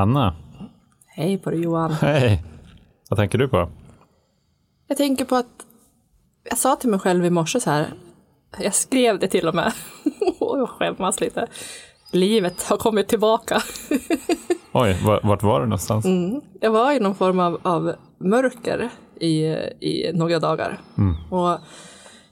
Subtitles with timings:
[0.00, 0.34] Anna,
[1.06, 1.92] Hej på dig Johan.
[1.92, 2.44] hej.
[3.10, 3.70] Vad tänker du på?
[4.86, 5.66] Jag tänker på att
[6.44, 7.86] jag sa till mig själv i morse så här,
[8.58, 9.72] jag skrev det till och med,
[10.40, 11.46] jag skämmas lite.
[12.10, 13.62] Livet har kommit tillbaka.
[14.72, 16.06] Oj, va- vart var du någonstans?
[16.60, 18.88] Jag var i någon form av, av mörker
[19.20, 19.44] i,
[19.80, 20.80] i några dagar.
[21.30, 21.58] Och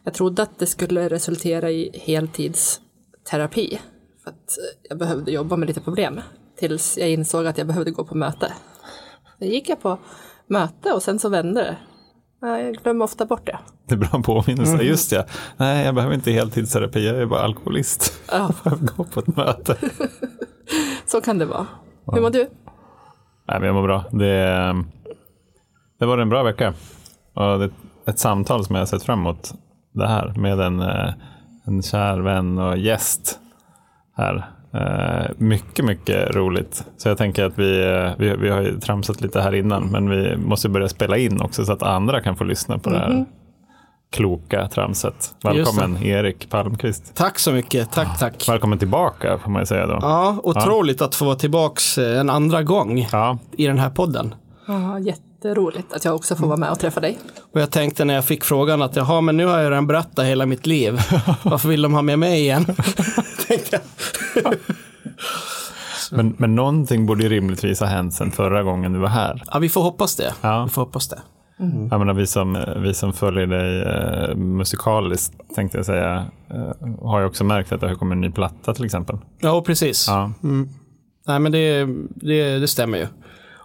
[0.05, 3.79] jag trodde att det skulle resultera i heltidsterapi.
[4.25, 4.57] För att
[4.89, 6.21] jag behövde jobba med lite problem.
[6.59, 8.53] Tills jag insåg att jag behövde gå på möte.
[9.39, 9.99] Sen gick jag på
[10.47, 11.77] möte och sen så vände det.
[12.47, 13.59] Jag glömmer ofta bort det.
[13.89, 15.25] Det är bra påminnelse, just ja.
[15.57, 18.13] Nej, jag behöver inte heltidsterapi, jag är bara alkoholist.
[18.31, 19.77] Ja, Jag behöver gå på ett möte.
[21.07, 21.67] så kan det vara.
[22.13, 22.49] Hur mår du?
[23.49, 24.05] Nej, men jag mår bra.
[24.11, 24.75] Det,
[25.99, 26.75] det var en bra vecka.
[27.35, 27.71] Och det,
[28.07, 29.55] ett samtal som jag har sett fram emot
[29.93, 31.15] det här med en, eh,
[31.67, 33.39] en kär vän och gäst
[34.17, 34.51] här.
[34.75, 36.85] Eh, Mycket, mycket roligt.
[36.97, 40.11] Så jag tänker att vi, eh, vi, vi har ju tramsat lite här innan, men
[40.11, 43.25] vi måste börja spela in också så att andra kan få lyssna på det här
[44.11, 45.35] kloka tramset.
[45.45, 47.15] Välkommen Erik Palmqvist.
[47.15, 48.49] Tack så mycket, tack tack.
[48.49, 49.99] Välkommen tillbaka får man ju säga då.
[50.01, 54.35] Ja, otroligt att få vara tillbaks eh, en andra gång Ja, i den här podden.
[54.67, 57.19] Ja, jätteroligt att jag också får vara med och träffa dig.
[57.55, 60.25] Och jag tänkte när jag fick frågan att jaha, men nu har jag redan berättat
[60.27, 60.93] hela mitt liv.
[61.43, 62.65] Varför vill de ha med mig igen?
[63.49, 63.81] Tänkte jag.
[66.13, 69.43] men, men någonting borde ju rimligtvis ha hänt sedan förra gången du var här.
[69.53, 70.35] ja, vi får hoppas det.
[70.41, 70.65] Ja.
[70.65, 71.19] Vi får hoppas det.
[71.91, 77.21] Jag menar, vi, som, vi som följer dig eh, musikaliskt, tänkte jag säga, eh, har
[77.21, 79.19] ju också märkt att det har kommit en ny platta till exempel.
[79.41, 80.09] Ja, precis.
[80.09, 80.33] Ja,
[81.27, 83.07] Nej, men det, det, det stämmer ju.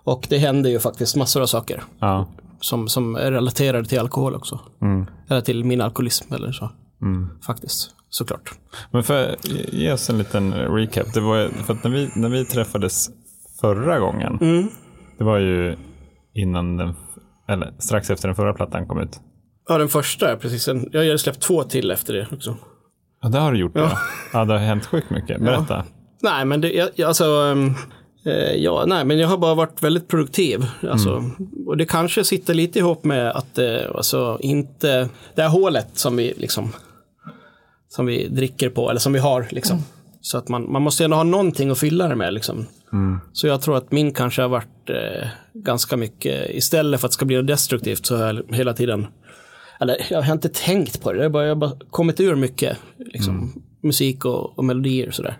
[0.03, 2.25] Och det händer ju faktiskt massor av saker ja,
[2.59, 4.59] som, som är relaterade till alkohol också.
[4.81, 6.69] mm, Eller till min alkoholism eller så.
[7.01, 7.29] mm.
[7.45, 8.52] Faktiskt, såklart.
[8.92, 9.35] Men för
[9.72, 11.13] ge oss en liten recap.
[11.13, 13.09] Det var, för att när, vi, när vi träffades
[13.62, 14.38] förra gången,
[15.18, 15.75] det var ju
[16.34, 16.96] innan den,
[17.47, 19.19] eller strax efter den förra plattan kom ut.
[19.69, 20.68] Ja, den första, precis.
[20.91, 22.57] Jag har släppt två till efter det också.
[23.22, 23.72] Ja, det har du gjort.
[23.75, 23.97] Ja,
[24.34, 25.41] ja det har hänt sjukt mycket.
[25.41, 25.84] Berätta.
[26.22, 27.73] Nej, men det, jag, alltså, ehm,
[28.25, 30.66] eh, ja, nej, men jag har bara varit väldigt produktiv.
[30.90, 31.23] Alltså,
[31.68, 36.16] Och det kanske sitter lite ihop med att eh, alltså, inte, det här hålet som
[36.16, 36.72] vi liksom,
[37.95, 39.77] som vi dricker på, eller som vi har liksom.
[40.21, 42.65] Så att man, man måste ändå ha någonting att fylla det med liksom.
[43.33, 47.13] Så jag tror att min kanske har varit eh, ganska mycket, istället för att det
[47.13, 49.07] ska bli något destruktivt så har jag hela tiden,
[49.79, 52.35] eller jag har inte tänkt på det, det är bara, jag har bara kommit ur
[52.35, 55.37] mycket liksom, musik och, och melodier och sådär.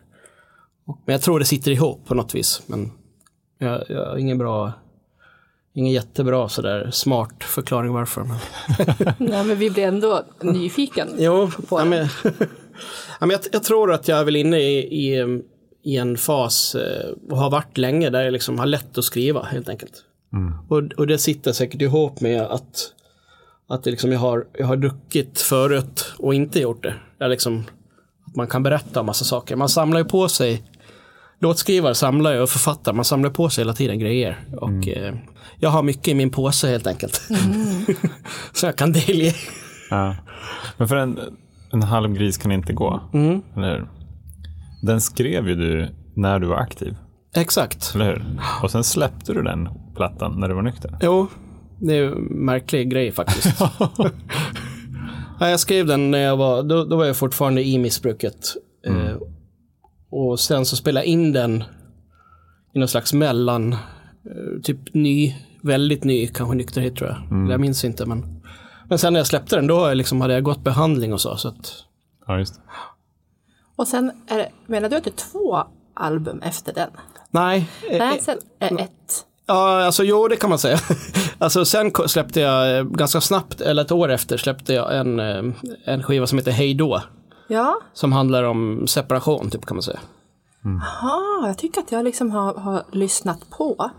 [0.86, 2.62] Men jag tror det sitter ihop på något vis.
[2.68, 2.92] Men
[3.60, 4.74] jag, jag har ingen bra,
[5.74, 8.24] ingen jättebra sådär smart förklaring varför.
[8.24, 8.38] Men...
[9.30, 11.10] Nej, men vi blir ändå nyfiken.
[11.18, 12.08] Jo, på ja, men,
[13.20, 15.42] ja, men jag, jag tror att jag är väl inne i, i,
[15.84, 19.44] i en fas eh, och har varit länge där jag liksom har lätt att skriva
[19.44, 20.04] helt enkelt.
[20.70, 22.92] Och, och det sitter säkert ihop med att,
[23.70, 26.96] att det liksom jag, har, jag har druckit förut och inte gjort det.
[27.18, 27.64] Jag liksom,
[28.28, 29.56] att man kan berätta om massa saker.
[29.56, 30.64] Man samlar ju på sig
[31.44, 34.46] Låtskrivare samlar ju och författar, man samlar på sig hela tiden grejer.
[34.62, 35.16] Och eh,
[35.64, 37.22] jag har mycket i min påse helt enkelt.
[38.54, 39.36] Så jag kan delge.
[39.90, 40.16] Ja.
[40.78, 41.20] Men för en,
[41.72, 43.02] en halv gris kan inte gå.
[43.56, 43.88] Eller hur?
[44.82, 46.96] Den skrev ju du när du var aktiv.
[47.36, 47.92] Exakt.
[47.96, 48.26] Eller hur?
[48.64, 50.98] Och sen släppte du den plattan när du var nykter.
[51.02, 51.28] Jo,
[51.80, 53.60] det är ju en märklig grej faktiskt.
[55.40, 58.56] ja, jag skrev den när jag var, då, då var jag fortfarande i missbruket.
[58.88, 59.18] Eh,
[60.10, 61.64] och sen så spelade jag in den
[62.74, 63.80] i någon slags mellan, eh,
[64.64, 67.40] typ ny, väldigt ny, kanske nykterhet tror jag.
[67.42, 68.42] Eller Jag minns inte men.
[68.90, 71.38] Men sen när jag släppte den, då liksom hade jag gått behandling och så.
[71.38, 71.74] så att,
[72.28, 72.62] Ja, just det.
[73.76, 75.64] Och sen, är det, menar du att det är två
[75.94, 76.90] album efter den?
[77.32, 79.26] nej, eh, Nej, sen är ett.
[79.46, 80.78] Ja, alltså jo, det kan man säga.
[81.38, 85.44] alltså sen släppte jag eh, ganska snabbt, eller ett år efter, släppte jag en, eh,
[85.86, 87.02] en skiva som heter Hej då.
[87.48, 90.00] Ja, Som handlar om separation, typ kan man säga.
[91.02, 93.92] ah, jag tycker att jag liksom har, har lyssnat på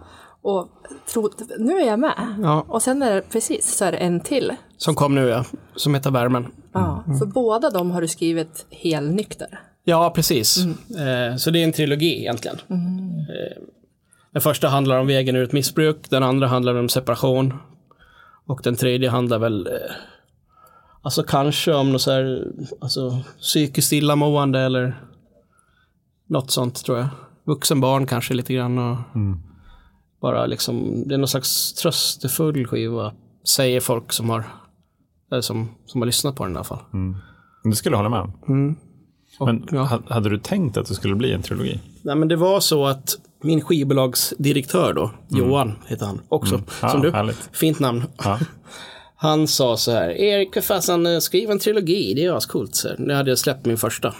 [0.44, 0.68] och
[1.12, 2.36] trott, nu är jag med.
[2.42, 2.64] Ja.
[2.68, 4.52] Och sen är det precis, så är det en till.
[4.76, 5.44] Som kom nu, ja.
[5.76, 6.46] Som heter Värmen.
[6.72, 9.60] Ja, Så båda de har du skrivit helnykter.
[9.84, 10.64] Ja, precis.
[10.96, 12.56] Eh, så det är en trilogi egentligen.
[12.70, 13.62] Eh,
[14.32, 17.54] den första handlar om vägen ur ett missbruk, den andra handlar om separation.
[18.46, 19.72] Och den tredje handlar väl, eh,
[21.02, 22.46] alltså kanske om något så här,
[22.80, 25.00] alltså psykiskt illamående eller
[26.26, 27.08] något sånt tror jag.
[27.44, 28.96] Vuxen barn kanske lite grann och
[30.24, 33.12] bara liksom, det är någon slags tröstefull skiva,
[33.48, 34.44] säger folk som har,
[35.32, 36.78] eller som, som har lyssnat på den i alla fall.
[36.90, 37.16] Men
[37.64, 38.32] Du skulle hålla med?
[39.38, 39.82] Och, Men ja.
[39.82, 41.80] ha- hade du tänkt att det skulle bli en trilogi?
[42.02, 47.00] Nej, men det var så att min skivbolagsdirektör då, Johan heter han också, Ja, som
[47.00, 47.10] du.
[47.12, 47.48] härligt.
[47.52, 48.02] Fint namn.
[48.24, 48.38] Ja.
[49.16, 52.84] Han sa så här, Erik, fasen, eh, skriv en trilogi, det är ascoolt.
[52.98, 54.14] Nu hade jag släppt min första.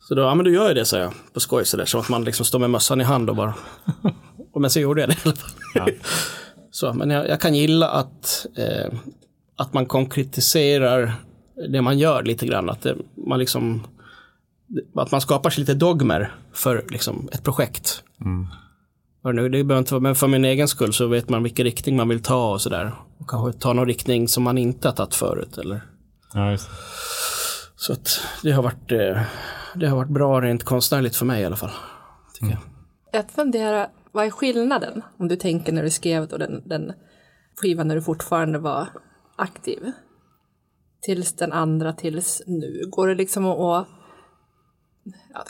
[0.00, 2.08] Så då, ja men då gör jag det, sa jag, på skoj sådär, som att
[2.08, 3.54] man liksom står med mössan i hand och bara...
[4.52, 5.50] och men så gjorde jag det i alla fall.
[5.74, 5.88] Ja.
[6.70, 8.92] Så, men jag, jag kan gilla att, eh,
[9.56, 11.14] att man konkretiserar
[11.68, 12.70] det man gör lite grann.
[12.70, 12.96] Att det,
[13.26, 13.86] man liksom
[14.94, 18.02] att man skapar sig lite dogmer för liksom, ett projekt.
[19.24, 21.64] Och nu, det behöver inte vara, men för min egen skull så vet man vilken
[21.64, 22.92] riktning man vill ta och sådär.
[23.18, 25.58] Och kanske ta någon riktning som man inte har tagit förut.
[25.58, 25.80] Eller.
[26.34, 26.76] Ja, just det.
[27.76, 29.22] Så att det har, varit, eh,
[29.74, 31.70] det har varit bra rent konstnärligt för mig i alla fall.
[32.34, 32.60] Tycker jag.
[33.12, 36.92] Jag funderar, vad är skillnaden om du tänker när du skrev då den, den
[37.56, 38.88] skivan när du fortfarande var
[39.36, 39.92] aktiv?
[41.00, 42.82] Tills den andra tills nu.
[42.90, 43.86] Går det liksom att, ja,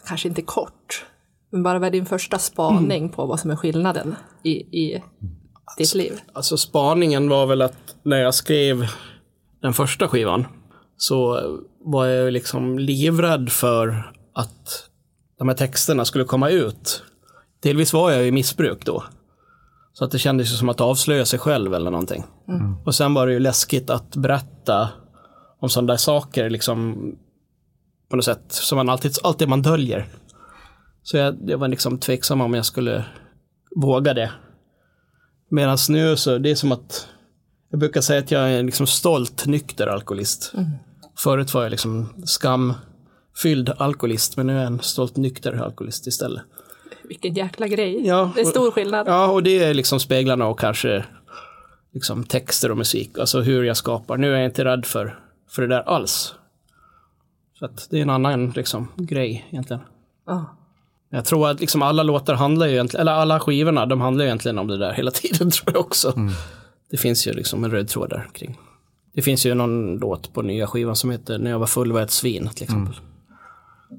[0.07, 1.07] kanske inte kort,
[1.51, 5.03] men bara vad är din första spaning på vad som är skillnaden i, i
[5.79, 6.21] ditt liv?
[6.33, 8.87] Alltså spaningen var väl att när jag skrev
[9.61, 10.47] den första skivan
[10.97, 11.41] så
[11.81, 14.89] var jag liksom livrädd för att
[15.39, 17.03] de här texterna skulle komma ut.
[17.63, 19.05] Delvis var jag i missbruk då.
[19.93, 22.25] Så att det kändes som att avslöja sig själv eller någonting.
[22.85, 24.89] Och sen var det ju läskigt att berätta
[25.61, 26.97] om sådana där saker liksom
[28.11, 30.09] på något sätt som man alltid, alltid man döljer.
[31.03, 33.05] Så jag, jag var liksom tveksam om jag skulle
[33.77, 34.33] våga det.
[35.51, 37.09] Medan nu så, det är som att
[37.71, 40.53] jag brukar säga att jag är en liksom stolt nykter alkoholist.
[41.19, 46.43] Förut var jag liksom skamfylld alkoholist, men nu är jag en stolt nykter alkoholist istället.
[47.13, 48.07] Vilken jäkla grej.
[48.07, 49.09] Ja, det är stor skillnad.
[49.09, 51.05] Ja, och det är liksom speglarna och kanske
[51.95, 54.17] liksom texter och musik, alltså hur jag skapar.
[54.17, 55.19] Nu är jag inte rädd för,
[55.51, 56.35] för det där alls.
[57.59, 59.83] Så att det är en annan liksom, grej egentligen.
[60.27, 60.57] Ja.
[61.11, 64.29] Jag tror att liksom alla låtar handlar ju egentligen, eller alla skivorna, de handlar ju
[64.29, 66.15] egentligen om det där hela tiden tror jag också.
[66.91, 68.59] Det finns ju liksom en röd tråd där kring.
[69.15, 72.01] Det finns ju någon låt på nya skivan som heter När jag var full var
[72.01, 72.95] jag ett svin till exempel.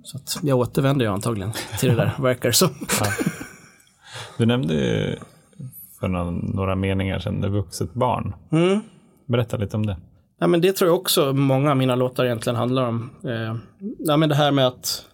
[0.03, 2.69] Så jag återvänder ju antagligen till det där, verkar det som.
[4.37, 5.15] Du nämnde ju
[5.99, 8.35] för någon, några meningar sedan, det vuxet barn.
[8.51, 8.81] Mm.
[9.25, 9.97] Berätta lite om det.
[10.39, 13.09] Ja, men det tror jag också många av mina låtar egentligen handlar om.
[13.23, 13.55] Eh,
[13.99, 15.05] ja, men det här med att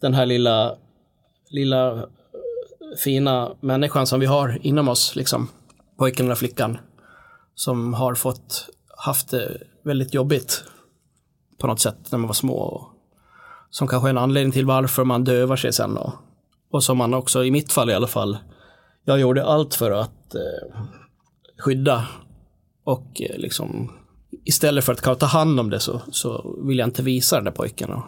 [0.00, 0.74] den här lilla,
[1.50, 2.02] lilla eh,
[3.04, 5.48] fina människan som vi har inom oss, liksom,
[5.98, 6.78] pojken eller flickan,
[7.54, 8.68] som har fått
[8.98, 10.64] haft det väldigt jobbigt
[11.58, 12.90] på något sätt när man var små.
[13.76, 15.96] Som kanske är en anledning till varför man dövar sig sen.
[15.96, 16.12] Och,
[16.70, 18.38] och som man också, i mitt fall i alla fall,
[19.04, 20.80] jag gjorde allt för att eh,
[21.58, 22.06] skydda
[22.84, 23.92] och eh, liksom
[24.44, 27.44] istället för att kunna ta hand om det så, så vill jag inte visa den
[27.44, 28.02] där pojken och,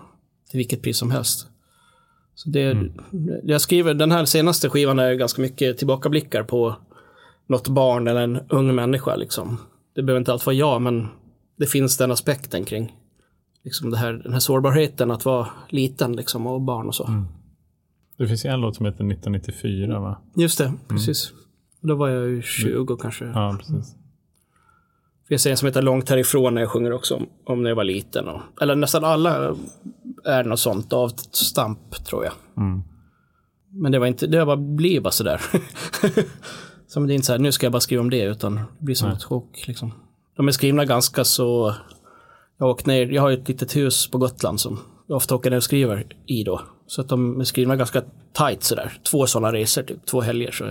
[0.50, 1.46] till vilket pris som helst.
[2.34, 2.76] Så det,
[3.42, 6.76] Jag skriver, den här senaste skivan är ganska mycket tillbakablickar på
[7.46, 9.16] något barn eller en ung människa.
[9.16, 9.58] Liksom.
[9.94, 11.08] Det behöver inte alltid vara jag, men
[11.58, 12.92] det finns den aspekten kring
[13.68, 17.24] liksom det här, den här sårbarheten att vara liten liksom, och barn och så.
[18.16, 20.18] Det finns en låt som heter 1994 va?
[20.36, 21.32] Just det, precis.
[21.80, 23.24] Då var jag ju 20 kanske.
[23.24, 23.94] Ja, precis.
[25.22, 27.76] Det finns en som heter Långt härifrån när jag sjunger också om, om när jag
[27.76, 28.28] var liten.
[28.28, 29.56] Och, eller nästan alla
[30.24, 32.32] är något sånt avstamp tror jag.
[33.70, 35.40] Men det var inte, det var blev bara sådär.
[36.86, 38.64] så det är inte så här, nu ska jag bara skriva om det, utan det
[38.78, 39.64] blir som ett chock.
[39.66, 39.92] Liksom.
[40.36, 41.74] De är skrivna ganska så,
[42.58, 45.56] jag åker ner, jag har ett litet hus på Gotland som jag ofta åker ner
[45.56, 46.60] och skriver i då.
[46.86, 48.98] Så att de är skrivna ganska tight sådär.
[49.10, 50.50] Två sådana resor, typ, två helger.
[50.50, 50.64] Så,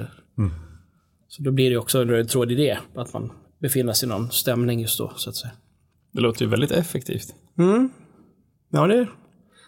[1.28, 4.10] så då blir det också en röd tråd i det, att man befinner sig i
[4.10, 5.52] någon stämning just då, så att säga.
[6.14, 7.28] Det låter ju väldigt effektivt.
[8.72, 9.08] Ja, det,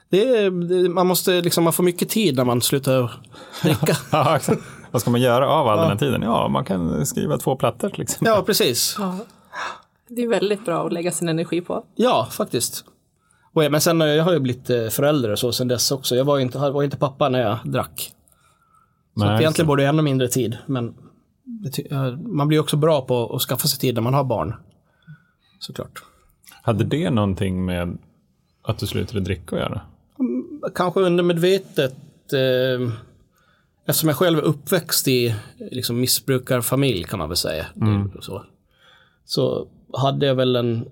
[0.09, 3.11] det, det man måste liksom, man får mycket tid när man slutar
[3.63, 3.97] dricka.
[4.11, 4.39] Ja.
[4.91, 6.21] Vad ska man göra av all den här tiden?
[6.21, 8.27] Ja, man kan skriva två plattor exempel.
[8.27, 8.95] ja, precis.
[8.99, 9.19] Ja.
[10.09, 11.85] Det är väldigt bra att lägga sin energi på.
[11.95, 12.85] Ja, faktiskt.
[13.53, 15.91] Och, ja, men sen, eh, jag har ju blivit eh, förälder och så sen dess
[15.91, 16.15] också.
[16.15, 18.13] Jag var inte, var inte pappa när jag drack.
[19.13, 20.57] Så Nej, att egentligen borde jag ännu mindre tid.
[20.65, 20.95] Men
[21.89, 24.53] ja, man blir också bra på att skaffa sig tid när man har barn.
[25.59, 26.03] Såklart.
[26.61, 27.97] Hade det någonting med
[28.61, 29.81] att du slutade dricka att göra?
[30.75, 31.95] kanske undermedvetet,
[32.33, 32.93] eh,
[33.85, 37.65] eftersom jag själv är uppväxt i liksom, missbrukarfamilj kan man väl säga.
[37.73, 38.43] Det, är så,
[39.29, 40.85] så hade jag väl en,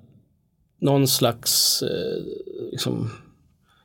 [0.80, 2.24] någon slags, eh,
[2.72, 3.10] liksom,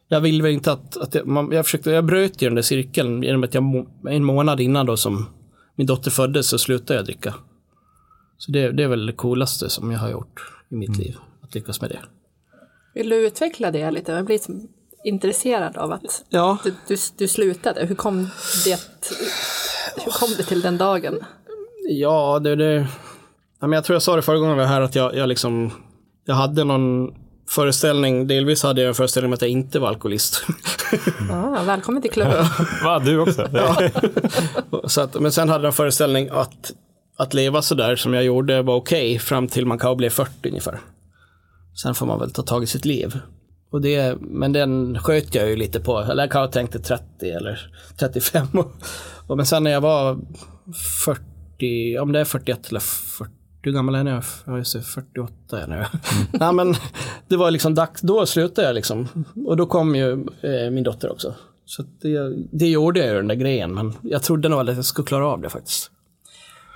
[0.08, 2.62] jag vill väl inte att, att jag, man, jag försökte, jag bröt ju den där
[2.62, 5.26] cirkeln genom att jag en månad innan då som
[5.74, 7.34] min dotter föddes så slutade jag dricka.
[8.38, 11.54] Så det, det är väl det coolaste som jag har gjort i mitt liv, att
[11.54, 12.00] lyckas med det.
[12.94, 14.12] Vill du utveckla det lite?
[14.12, 14.40] Jag blir
[15.04, 17.86] intresserad av att Ja, du, du, du slutade.
[17.86, 18.28] Hur kom,
[18.64, 18.80] det,
[20.04, 21.24] hur kom det till den dagen?
[21.88, 22.88] ja det, det
[23.66, 25.70] men jag tror jag sa det förra gången vi var här att jag, jag liksom,
[26.24, 27.14] jag hade någon
[27.48, 30.44] föreställning, delvis hade jag en föreställning om att jag inte var alkoholist.
[31.30, 32.44] Ah, välkommen till klubben.
[32.84, 33.48] Va, du också?
[34.84, 36.72] Så att, men sen hade jag en föreställning att,
[37.16, 40.48] att leva så där som jag gjorde var okej fram till man kanske blev 40
[40.48, 40.80] ungefär.
[41.82, 43.20] Sen får man väl ta tag i sitt liv.
[43.70, 45.98] Och det, men den sköt jag ju lite på.
[45.98, 48.46] Eller jag kanske tänkte 30 eller 35.
[48.52, 48.72] Och,
[49.26, 50.18] och men sen när jag var
[51.04, 54.22] 40, om det är 41 eller 40, hur gammal är jag?
[54.44, 55.84] Ja, just det, 48 är jag nu.
[56.32, 56.74] Nej, men
[57.28, 59.08] det var liksom dags, då slutade jag liksom.
[59.46, 61.34] Och då kom ju eh, min dotter också.
[61.64, 64.84] Så det, det gjorde jag ju den där grejen, men jag trodde nog att jag
[64.84, 65.90] skulle klara av det faktiskt.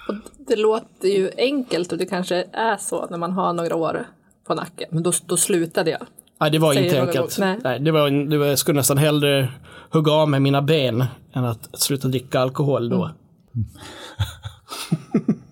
[0.09, 0.15] Och
[0.49, 4.07] det låter ju enkelt och det kanske är så när man har några år
[4.47, 4.89] på nacken.
[4.91, 6.07] Men då, då slutade jag.
[6.41, 7.39] Nej, det var Säger inte enkelt.
[7.39, 7.59] Nej.
[7.65, 7.81] Nej.
[7.81, 9.49] det var, det var, jag skulle nästan hellre
[9.91, 13.11] hugga av med mina ben än att sluta dricka alkohol då.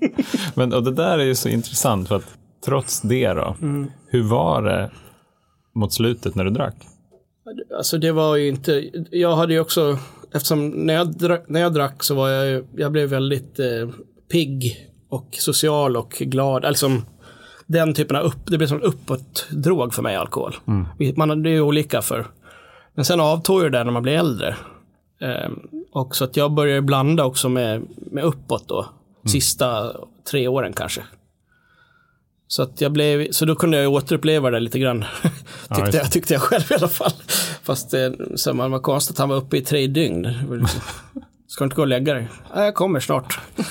[0.54, 2.34] Men och det där är ju så intressant för att
[2.64, 3.56] trots det då,
[4.08, 4.90] hur var det
[5.74, 6.74] mot slutet när du drack?
[7.76, 9.98] Alltså det var ju inte, jag hade ju också,
[10.34, 13.88] eftersom när jag drack, när jag drack så var jag ju, jag blev väldigt eh,
[14.32, 14.76] pigg
[15.08, 16.64] och social och glad.
[16.64, 16.90] Alltså,
[17.66, 20.54] den typen av upp, det blev som en uppåt-drog för mig, alkohol.
[21.16, 22.26] Man, det är ju olika för.
[22.94, 24.56] Men sen avtog ju det när man blir äldre.
[25.20, 25.60] Ehm,
[25.92, 28.86] och så att jag började blanda också med, med uppåt då.
[29.28, 29.92] Sista
[30.30, 31.02] tre åren kanske.
[32.48, 35.04] Så, att jag blev, så då kunde jag återuppleva det lite grann.
[35.74, 35.96] tyckte, det.
[35.96, 37.12] jag, tyckte jag själv i alla fall.
[37.62, 40.22] Fast eh, så man var konstigt att han var uppe i tre dygn.
[40.22, 40.32] Det
[41.48, 42.28] Ska du inte gå och lägga dig?
[42.54, 43.40] Jag kommer snart.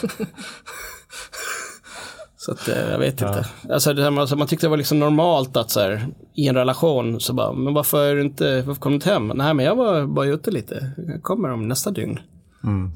[2.38, 3.46] så att eh, jag vet inte.
[3.70, 6.48] Alltså, det här, med- alltså, man tyckte det var liksom normalt att så här, i
[6.48, 9.28] en relation så bara, men varför, inte, varför kom du inte hem?
[9.28, 10.92] Nej, men jag var bara ute lite.
[11.08, 12.20] Jag kommer om nästa dygn.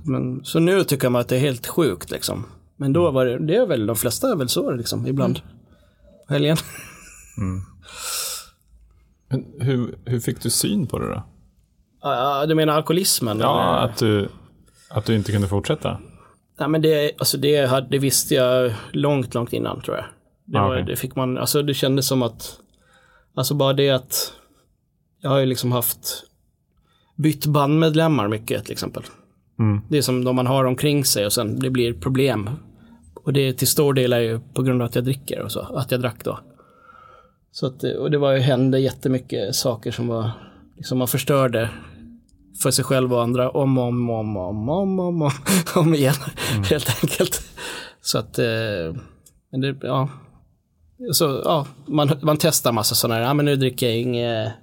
[0.06, 2.46] Men, så nu tycker man att det är helt sjukt liksom.
[2.76, 5.42] Men då var det, det är väl, de flesta är väl så liksom, ibland.
[6.28, 6.58] På helgen.
[9.30, 11.24] Men Hur, hur fick du syn på det då?
[12.02, 13.40] Ja, du menar alkoholismen?
[13.40, 13.88] Ja, eller?
[13.92, 14.30] att du,
[14.90, 16.00] att du inte kunde fortsätta?
[16.60, 20.06] Nej, men det, alltså det, hade, det visste jag långt, långt innan tror jag.
[20.46, 20.86] Det, Ah, var, okej.
[20.86, 22.60] det fick man, alltså det kändes som att,
[23.36, 24.34] alltså bara det att,
[25.22, 26.24] jag har ju liksom haft
[27.16, 29.04] bytt bandmedlemmar mycket till exempel.
[29.60, 29.82] Mm.
[29.90, 32.50] Det är som de man har omkring sig och sen det blir problem.
[33.14, 35.60] Och det till stor del är ju på grund av att jag dricker och så,
[35.60, 36.40] att jag drack då.
[37.52, 40.32] Så att, det- och det var ju, hände jättemycket saker som var,
[40.76, 41.70] liksom man förstörde
[42.64, 45.32] för sig själv och andra om och om, om, om, om, om, om,
[45.76, 46.14] om igen.
[46.70, 47.42] Helt enkelt.
[48.02, 48.96] Så att, eh,
[49.52, 50.10] men det, ja.
[51.14, 54.54] Så, ja, man, man testar massa sådana här, ja men nu dricker jag inget,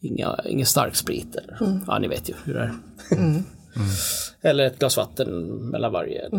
[0.00, 1.36] inga, ingen stark sprit.
[1.36, 2.74] Eller, Ja, ni vet ju hur det är.
[4.40, 6.30] Eller ett glas vatten mellan varje.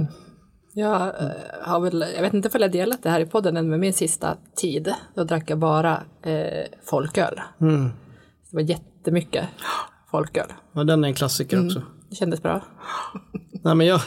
[0.73, 1.29] Jag, eh,
[1.61, 3.93] har väl, jag vet inte om jag delat det här i podden än, men min
[3.93, 7.41] sista tid, då drack jag bara eh, folköl.
[8.49, 9.45] Det var jättemycket
[10.11, 10.53] folköl.
[10.73, 11.81] Ja, den är en klassiker också.
[12.09, 12.65] Det kändes bra.
[13.63, 14.01] Nej, men jag,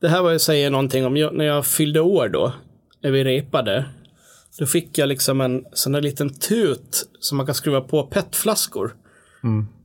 [0.00, 2.52] det här var jag säger någonting om, jag, när jag fyllde år då,
[3.02, 3.84] när vi repade,
[4.58, 8.96] då fick jag liksom en sån där liten tut som man kan skruva på petflaskor.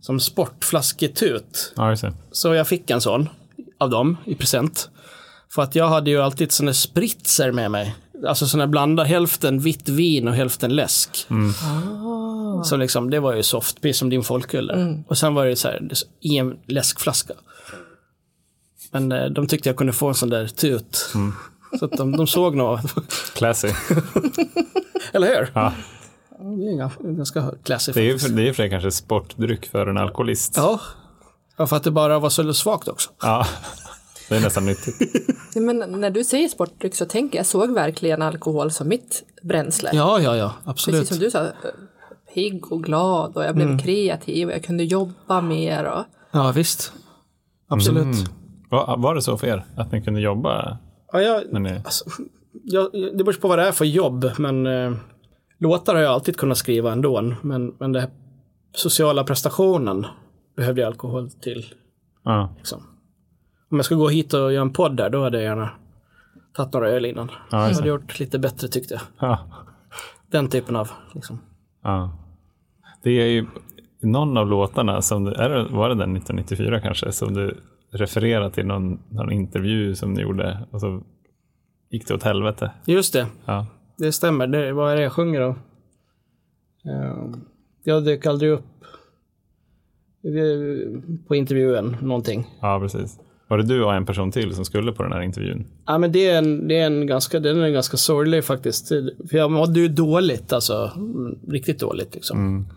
[0.02, 1.74] Som sportflasketut.
[1.76, 1.96] Ja.
[2.32, 3.30] Så jag fick en sån
[3.78, 4.90] av dem i present.
[5.54, 7.96] För att jag hade ju alltid såna spritzer med mig.
[8.28, 11.28] Alltså såna blanda hälften vitt vin och hälften läsk.
[12.64, 15.04] Så liksom, det var ju soft, precis som din folköl där.
[15.08, 15.90] Och sen var det så här,
[16.22, 17.34] i en läskflaska.
[18.92, 21.10] Men eh, de tyckte jag kunde få en sån där tut.
[21.80, 22.80] Så att de, de såg nog,
[23.36, 23.68] Classy.
[25.14, 25.52] eller hur?
[25.54, 25.74] Ja.
[26.40, 28.28] Det är ga- ganska classy Det är ju faktiskt.
[28.30, 30.54] för, det är för det kanske sportdryck för en alkoholist.
[30.58, 30.80] Ja.
[31.58, 33.10] ja, för att det bara var så svagt också.
[33.22, 33.46] Ja.
[34.30, 34.96] Det är nästan nyttigt.
[35.56, 39.90] Men när du säger sportdryck så tänker jag, såg verkligen alkohol som mitt bränsle.
[39.94, 41.00] Ja, ja, ja, absolut.
[41.00, 41.48] Precis som du sa,
[42.34, 45.84] pigg och glad och jag blev kreativ och jag kunde jobba mer.
[45.86, 46.94] Och, Ja, visst.
[47.70, 48.16] Absolut.
[48.70, 49.66] Var, var det så för er?
[49.78, 50.78] Att ni kunde jobba
[51.12, 51.70] Ja, jag, ni...
[51.86, 52.06] alltså,
[52.64, 54.94] jag, det beror på vad det är för jobb, men eh,
[55.58, 57.22] låtar har jag alltid kunnat skriva ändå.
[57.42, 58.10] Men, men här
[58.76, 60.06] sociala prestationen
[60.56, 61.66] behövde jag alkohol till.
[62.24, 62.84] Ja, Liksom.
[63.72, 65.70] Om jag ska gå hit och göra en podd där, då hade jag gärna
[66.54, 67.32] tagit några öl innan.
[67.52, 69.30] Ja, jag hade gjort lite bättre tyckte jag.
[69.30, 69.40] ja,
[70.32, 71.40] Den typen av, liksom.
[71.84, 72.18] ja.
[73.04, 73.46] Det är ju
[74.02, 77.58] någon av låtarna, som du, är det, var det den 1994 kanske, som du
[77.92, 81.02] refererar till någon, någon intervju som ni gjorde och så
[81.90, 82.72] gick det åt helvete.
[82.86, 83.66] Just det, Ja,
[83.98, 84.48] det stämmer.
[84.48, 85.50] Det, vad är det jag sjunger då?
[86.92, 87.36] Eh,
[87.84, 88.64] jag dök aldrig upp
[91.28, 92.48] på intervjun någonting.
[92.62, 93.20] Ja, precis.
[93.48, 95.66] Var det du och en person till som skulle på den här intervjun?
[95.86, 98.88] Ja, men det är en, det är en ganska, den är ganska sorglig faktiskt.
[99.30, 100.92] För jag mådde ju dåligt, alltså.
[100.96, 102.68] mm, Riktigt dåligt liksom.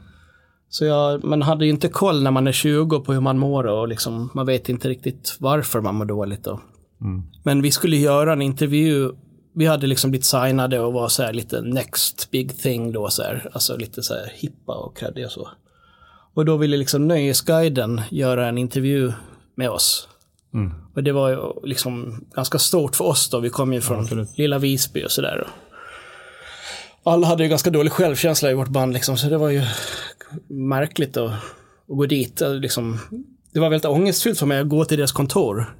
[0.69, 3.67] Så jag, man hade ju inte koll när man är 20 på hur man mår
[3.67, 6.45] och liksom, man vet inte riktigt varför man mår dåligt.
[6.45, 6.61] Då.
[7.43, 9.13] Men vi skulle göra en intervju.
[9.53, 13.11] Vi hade liksom blivit signade och var så här lite next big thing då.
[13.11, 13.51] Så här.
[13.53, 15.49] Alltså lite så här hippa och kreddiga och så.
[16.35, 19.13] Och då ville liksom Nöjesguiden göra en intervju
[19.55, 20.09] med oss.
[20.95, 21.39] Och det var ju
[21.69, 23.41] liksom ganska stort för oss då.
[23.41, 24.39] Vi kom ju från absolut.
[24.39, 25.47] lilla Visby och sådär.
[27.03, 29.63] Alla hade ju ganska dålig självkänsla i vårt band liksom, så det var ju
[30.49, 32.41] märkligt att, att gå dit.
[32.41, 32.99] Liksom,
[33.53, 35.75] det var väldigt ångestfyllt för mig att gå till deras kontor.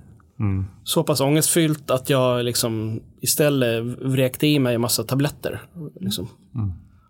[0.85, 5.63] Så pass ångestfyllt att jag liksom istället vräkte i mig en massa tabletter.
[6.01, 6.29] Liksom.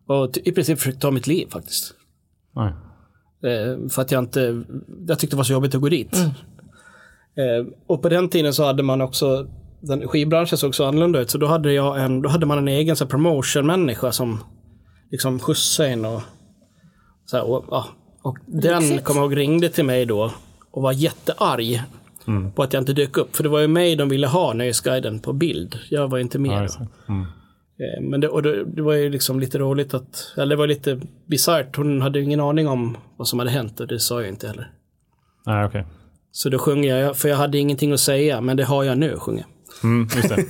[0.06, 1.94] Och t- i princip försökte ta mitt liv faktiskt.
[2.56, 2.72] Nej.
[3.52, 4.62] Eh, för att jag inte,
[5.06, 6.16] jag tyckte det var så jobbigt att gå dit.
[7.36, 9.46] Eh, och på den tiden så hade man också,
[9.80, 12.68] den skivbranschen såg så annorlunda ut, så då hade, jag en, då hade man en
[12.68, 14.38] egen så promotion-människa som
[15.10, 16.22] liksom skjutsade in och
[17.24, 17.86] så här, och, ja.
[18.22, 20.32] och den kom jag ihåg ringde till mig då
[20.70, 21.82] och var jättearg
[22.54, 23.36] på att jag inte dök upp.
[23.36, 25.78] För det var ju mig de ville ha, Nöjesguiden, på bild.
[25.90, 26.68] Jag var inte med.
[26.78, 26.86] Ja.
[27.08, 27.22] Mm.
[27.22, 30.66] Eh, Men det, och det, det var ju liksom lite roligt att, eller det var
[30.66, 31.76] lite bisarrt.
[31.76, 34.46] Hon hade ju ingen aning om vad som hade hänt och det sa jag inte
[34.46, 34.70] heller.
[35.46, 35.86] Nej, okej.
[36.32, 39.16] Så då sjunger jag, för jag hade ingenting att säga, men det har jag nu,
[39.16, 39.44] sjunger.
[39.82, 40.36] Mm, just det.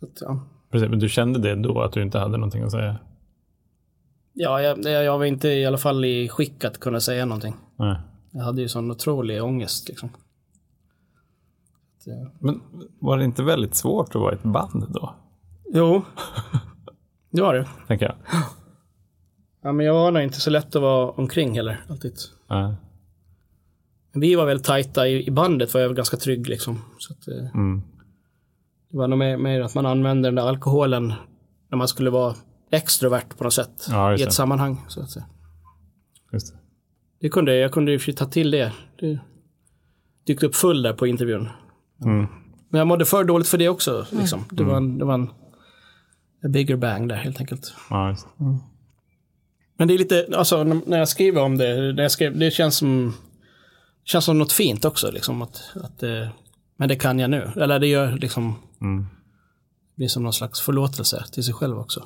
[0.00, 2.70] Så att, Ja, Precis, men du kände det då, att du inte hade någonting att
[2.72, 2.96] säga?
[4.32, 7.54] ja jag, jag jag var inte i alla fall i skick att kunna säga någonting.
[7.78, 7.96] Nej.
[8.30, 10.08] Jag hade ju sån otrolig ångest liksom.
[11.98, 12.30] Så, ja.
[12.38, 12.60] Men
[12.98, 15.14] var det inte väldigt svårt att vara ett band då?
[15.72, 16.02] Jo,
[17.30, 17.68] det var det.
[17.86, 18.14] Tänker jag.
[19.62, 22.14] Ja, men jag var nog inte så lätt att vara omkring heller, alltid.
[22.50, 22.74] Nej.
[24.12, 26.78] Vi var väldigt tajta i, i bandet, var jag väl ganska trygg liksom.
[26.98, 27.82] Så att, eh, Mm.
[28.90, 31.12] Det var nog mer, mer att man använde den där alkoholen
[31.68, 32.34] när man skulle vara
[32.70, 33.86] extrovert på något sätt.
[33.90, 34.32] Ja, I ett det.
[34.34, 34.84] sammanhang.
[34.88, 35.26] Så att säga.
[36.32, 36.58] Just det.
[37.20, 38.72] Det kunde, jag kunde ju ta till det.
[39.00, 39.18] Det
[40.26, 41.48] dykt upp full där på intervjun.
[42.04, 42.26] Mm.
[42.68, 44.06] Men jag mådde för dåligt för det också.
[44.10, 44.44] Liksom.
[44.50, 45.28] Det var en, det var en
[46.44, 47.74] a bigger bang där helt enkelt.
[47.90, 48.58] Ja, just det.
[49.78, 52.76] Men det är lite, alltså när jag skriver om det, när jag skrev, det känns
[52.76, 53.14] som,
[54.04, 55.10] känns som något fint också.
[55.10, 56.28] Liksom, att, att, eh,
[56.76, 57.50] men det kan jag nu.
[57.56, 59.02] Eller det gör liksom, Mm.
[59.02, 62.04] det blir som någon slags förlåtelse till sig själv också.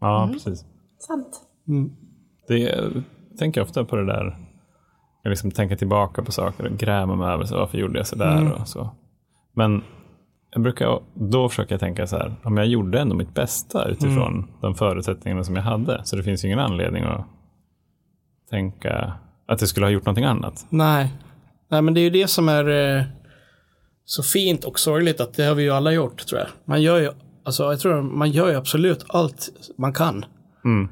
[0.00, 0.64] Ja, precis.
[0.98, 1.40] Sant.
[2.48, 3.02] Det, jag
[3.38, 4.49] tänker ofta på det där.
[5.22, 8.16] Jag liksom tänker tillbaka på saker och grämer mig över så varför gjorde jag så
[8.16, 8.90] där och så.
[9.54, 9.82] Men
[10.50, 14.74] jag brukar då försöka tänka så här, om jag gjorde ändå mitt bästa utifrån de
[14.74, 16.00] förutsättningarna som jag hade.
[16.04, 17.26] Så det finns ju ingen anledning att
[18.50, 19.12] tänka
[19.46, 20.66] att jag skulle ha gjort någonting annat.
[20.68, 21.14] Nej.
[21.68, 23.04] Nej, men det är ju det som är eh,
[24.04, 26.48] så fint och sorgligt att det har vi ju alla gjort tror jag.
[26.64, 27.10] Man gör ju,
[27.44, 30.24] alltså jag tror man gör ju absolut allt man kan.
[30.64, 30.88] Mm.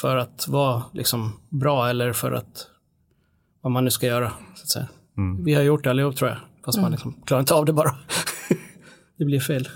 [0.00, 2.68] För att vara liksom bra eller för att
[3.62, 4.32] vad man nu ska göra.
[4.54, 4.88] Så att säga.
[5.44, 6.38] Vi har gjort det allihop tror jag.
[6.64, 7.96] Fast man liksom klarar inte av det bara.
[9.18, 9.68] det blir fel.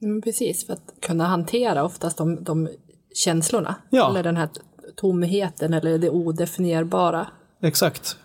[0.00, 2.68] Men precis, för att kunna hantera oftast de, de
[3.14, 3.74] känslorna.
[3.90, 4.10] Ja.
[4.10, 4.48] Eller den här
[4.96, 7.26] tomheten eller det odefinierbara
[7.62, 8.16] Exakt.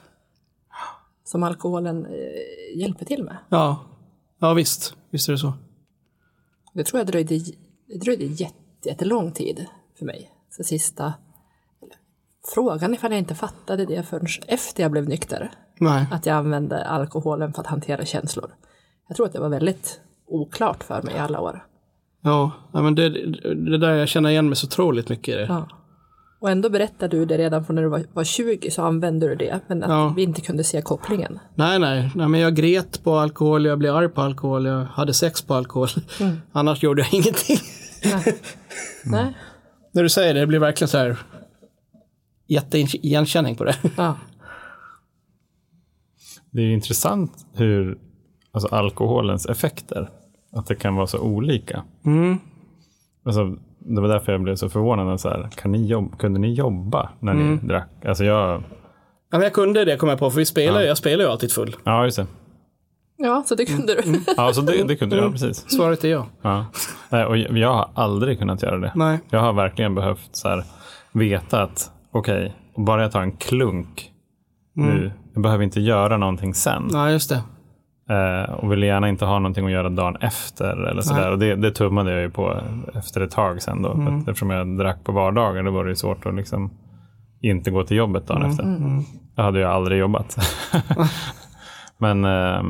[1.23, 3.37] som alkoholen eh, hjälper till med.
[3.49, 3.85] Ja.
[4.39, 4.95] Ja visst.
[5.09, 5.53] Visst är det så.
[6.73, 7.39] Det tror jag dröjde,
[7.87, 8.55] det dröjde jätte,
[8.89, 9.65] jättelång tid
[9.99, 10.31] för mig.
[10.49, 11.13] Så sista
[12.55, 15.51] frågan ifall jag inte fattade det förrän efter jag blev nykter.
[15.79, 16.05] Nej.
[16.11, 18.51] Att jag använde alkoholen för att hantera känslor.
[19.07, 21.65] Jag tror att det var väldigt oklart för mig i alla år.
[22.23, 23.09] Ja, men det,
[23.55, 25.45] det där jag känner igen mig så otroligt mycket i det.
[25.49, 25.67] Ja.
[26.39, 29.35] Och ändå berättade du det redan från när du var, var 20 så använde du
[29.35, 29.59] det.
[29.67, 30.13] Men att Ja.
[30.15, 31.39] vi inte kunde se kopplingen.
[31.55, 35.13] Nej, nej, nej, men jag gret på alkohol, jag blev arg på alkohol, jag hade
[35.13, 35.87] sex på alkohol.
[36.51, 37.57] Annars gjorde jag ingenting.
[39.05, 39.37] Nej.
[39.93, 41.17] När du säger det, det blir verkligen så här
[42.53, 43.75] jätteigenkänning på det.
[43.97, 44.15] Ja.
[46.51, 47.97] Det är ju intressant hur
[48.51, 50.09] alltså alkoholens effekter,
[50.51, 51.83] att det kan vara så olika.
[52.05, 52.37] Mm.
[53.25, 55.21] Alltså, det var därför jag blev så förvånad.
[55.21, 58.05] Så här, kan ni jobb, kunde ni jobba när ni drack?
[58.05, 58.63] Alltså jag,
[59.31, 61.51] Ja, men jag kunde det kom jag på, för vi spelar, jag spelar ju alltid
[61.51, 61.75] full.
[61.83, 62.27] ja just det.
[63.17, 64.21] ja, så det kunde du.
[64.37, 65.69] Ja, så det, det kunde jag, precis.
[65.69, 66.27] Svaret är ja.
[66.41, 66.65] Ja.
[67.09, 68.91] Nej, Och jag har aldrig kunnat göra det.
[68.95, 69.19] Nej.
[69.29, 70.63] Jag har verkligen behövt så här,
[71.11, 74.11] veta att okej, bara jag tar en klunk
[74.73, 76.87] nu, jag behöver inte göra någonting sen.
[76.91, 77.43] Nej, just det.
[78.13, 80.87] Eh, och ville gärna inte ha någonting att göra dagen efter.
[80.87, 81.31] Eller sådär.
[81.31, 82.57] Och det, det tummade jag ju på
[82.93, 83.81] efter ett tag sen.
[83.81, 84.17] Då, mm.
[84.17, 86.71] eftersom jag drack på vardagar då var det ju svårt att liksom
[87.41, 88.51] inte gå till jobbet dagen mm.
[88.51, 88.63] efter.
[88.63, 89.03] Mm.
[89.35, 90.37] Jag hade ju aldrig jobbat.
[91.97, 92.63] men, eh,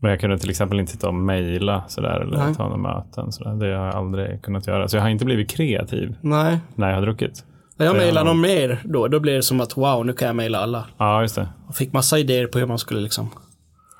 [0.00, 2.54] men jag kunde till exempel inte sitta och mejla sådär, eller Nej.
[2.54, 3.32] ta några möten.
[3.32, 3.54] Sådär.
[3.54, 4.88] Det har jag aldrig kunnat göra.
[4.88, 6.58] Så jag har inte blivit kreativ Nej.
[6.74, 7.44] när jag har druckit.
[7.76, 10.36] När jag mejlar någon mer då, då blir det som att wow, nu kan jag
[10.36, 10.86] mejla alla.
[10.98, 11.48] Ja, just det.
[11.68, 13.30] Och fick massa idéer på hur man skulle liksom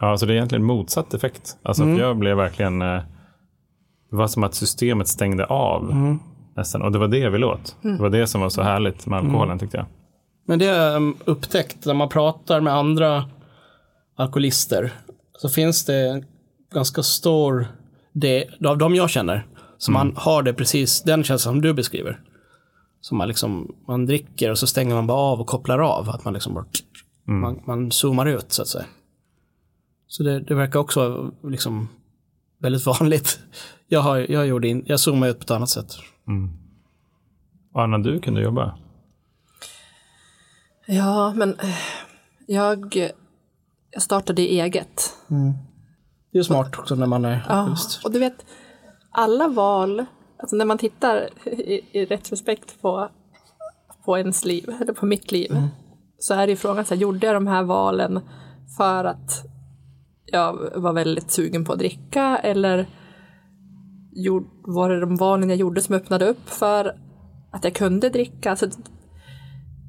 [0.01, 1.57] Ja, så det är egentligen motsatt effekt.
[1.63, 1.99] Alltså mm.
[1.99, 2.83] jag blev verkligen...
[2.83, 3.03] Eh,
[4.11, 5.91] det var som att systemet stängde av.
[5.91, 6.19] Mm.
[6.57, 6.83] Nästan.
[6.83, 7.77] Och det var det jag ville åt.
[7.85, 7.97] Mm.
[7.97, 9.59] Det var det som var så härligt med alkoholen mm.
[9.59, 9.87] tyckte jag.
[10.47, 13.25] Men det jag upptäckt när man pratar med andra
[14.17, 14.93] alkoholister.
[15.39, 16.25] Så finns det en
[16.75, 17.67] ganska stor
[18.13, 19.47] del av de jag känner.
[19.79, 20.07] Som mm.
[20.07, 22.21] man har det precis, den känslan som du beskriver.
[23.05, 26.11] Som man liksom, man dricker och så stänger man bara av och kopplar av.
[26.11, 26.65] Att man liksom bara,
[27.29, 27.41] mm.
[27.41, 28.85] man, man zoomar ut så att säga.
[30.07, 31.89] Så det, det verkar också liksom
[32.59, 33.39] väldigt vanligt.
[33.89, 35.93] Jag, har, jag, gjorde in, jag zoomade ut på ett annat sätt.
[36.29, 36.51] Mm.
[37.75, 38.79] Anna, du kunde jobba?
[40.87, 41.77] Ja, men eh,
[42.47, 43.11] jag,
[43.91, 45.17] jag startade eget.
[45.31, 45.53] Mm.
[46.33, 48.05] Det är smart också när man är Ja, just.
[48.05, 48.45] och du vet,
[49.11, 50.07] alla val,
[50.39, 53.09] alltså när man tittar i, i retrospekt på,
[54.05, 55.69] på ens liv, eller på mitt liv, mm.
[56.19, 58.21] så är det ju frågan, så här, gjorde jag de här valen
[58.77, 59.45] för att
[60.27, 62.87] jag var väldigt sugen på att dricka eller
[64.63, 66.97] var det de valen jag gjorde som öppnade upp för
[67.53, 68.51] att jag kunde dricka?
[68.51, 68.67] Alltså,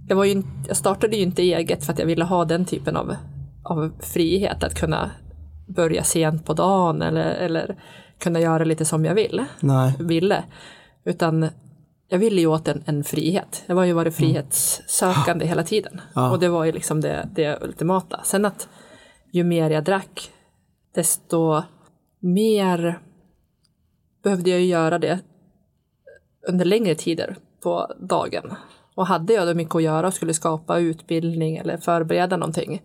[0.08, 2.97] jag, var ju, jag startade ju inte eget för att jag ville ha den typen
[2.97, 3.15] av,
[3.63, 5.12] av frihet, att kunna
[5.67, 7.77] börja sent på dagen eller, eller
[8.19, 9.93] kunna göra lite som jag vill, Nej.
[9.99, 10.43] ville.
[11.04, 11.49] Utan
[12.08, 13.63] jag ville ju åt en, en frihet.
[13.65, 14.34] Jag var ju varit mm.
[14.34, 15.47] frihetssökande mm.
[15.47, 16.01] hela tiden.
[16.15, 16.32] Ja.
[16.32, 18.21] Och det var ju liksom det, det ultimata.
[18.23, 18.69] Sen att
[19.32, 20.32] ju mer jag drack,
[20.95, 21.62] desto
[22.19, 22.99] mer
[24.23, 25.19] behövde jag ju göra det
[26.47, 28.54] under längre tider på dagen.
[28.95, 32.82] Och hade jag då mycket att göra och skulle skapa utbildning eller förbereda någonting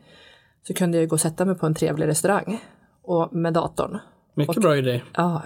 [0.63, 2.61] så kunde jag gå och sätta mig på en trevlig restaurang
[3.03, 3.99] och med datorn.
[4.41, 5.03] Mycket och, bra idé.
[5.15, 5.43] Ja,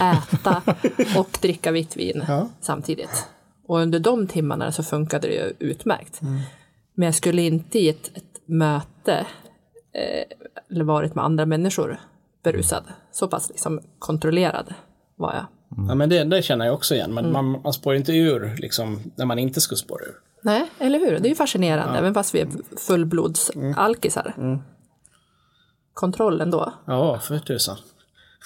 [0.00, 0.62] äta
[1.18, 2.48] och dricka vitt vin ja.
[2.60, 3.26] samtidigt.
[3.66, 6.22] Och under de timmarna så funkade det ju utmärkt.
[6.22, 6.40] Mm.
[6.94, 9.26] Men jag skulle inte i ett, ett möte
[9.94, 10.24] Eh,
[10.70, 12.00] eller varit med andra människor
[12.44, 12.84] berusad.
[13.12, 14.74] Så pass liksom kontrollerad
[15.16, 15.46] var jag.
[15.78, 15.88] Mm.
[15.88, 17.14] Ja, men det, det, känner jag också igen.
[17.14, 17.32] Men mm.
[17.32, 20.14] man, man spår inte ur liksom, när man inte skulle spåra ur.
[20.42, 21.18] Nej, eller hur?
[21.18, 21.98] Det är ju fascinerande, ja.
[21.98, 24.34] även fast vi är fullblodsalkisar.
[24.36, 24.58] Mm.
[25.94, 26.72] Kontroll ändå.
[26.86, 27.76] Ja, för tusan.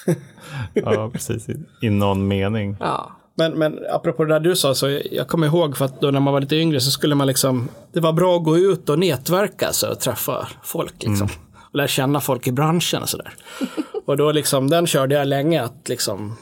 [0.74, 1.46] ja, precis.
[1.82, 2.76] I någon mening.
[2.80, 3.18] Ja.
[3.34, 6.20] Men, men apropå det där du sa, så jag kommer ihåg för att då när
[6.20, 8.98] man var lite yngre så skulle man liksom, det var bra att gå ut och
[8.98, 11.26] nätverka så, och träffa folk liksom.
[11.26, 11.28] Mm.
[11.70, 13.34] Och lära känna folk i branschen och sådär.
[14.06, 16.36] och då liksom, den körde jag länge att liksom,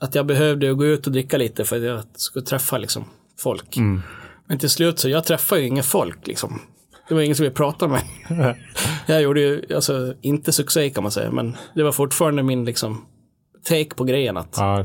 [0.00, 3.04] att jag behövde gå ut och dricka lite för att jag skulle träffa liksom
[3.38, 3.76] folk.
[3.76, 4.02] Mm.
[4.46, 6.60] Men till slut så, jag träffade ju inget folk liksom.
[7.10, 8.56] Det var ingen som ville prata med mig.
[9.06, 13.06] jag gjorde ju, alltså inte succé kan man säga, men det var fortfarande min liksom
[13.64, 14.84] take på grejen att ja,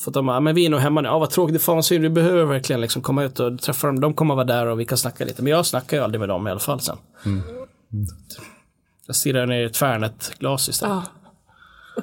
[0.00, 1.08] för att de bara, men vi är nog hemma nu.
[1.08, 1.62] Ja, vad tråkigt.
[1.62, 2.02] Fan synd.
[2.02, 4.00] Vi behöver verkligen liksom komma ut och träffa dem.
[4.00, 5.42] De kommer vara där och vi kan snacka lite.
[5.42, 6.96] Men jag snackar ju aldrig med dem i alla fall sen.
[7.26, 7.40] Mm.
[7.40, 8.06] Mm.
[9.06, 11.04] Jag stirrar ner i ett Fernet-glas istället.
[11.96, 12.02] Ja.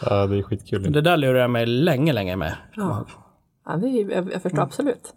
[0.10, 0.92] ja, det är skitkul.
[0.92, 2.56] Det där lurar jag mig länge, länge med.
[2.76, 3.06] Ja,
[3.66, 4.66] ja det är, jag, jag förstår mm.
[4.66, 5.14] absolut.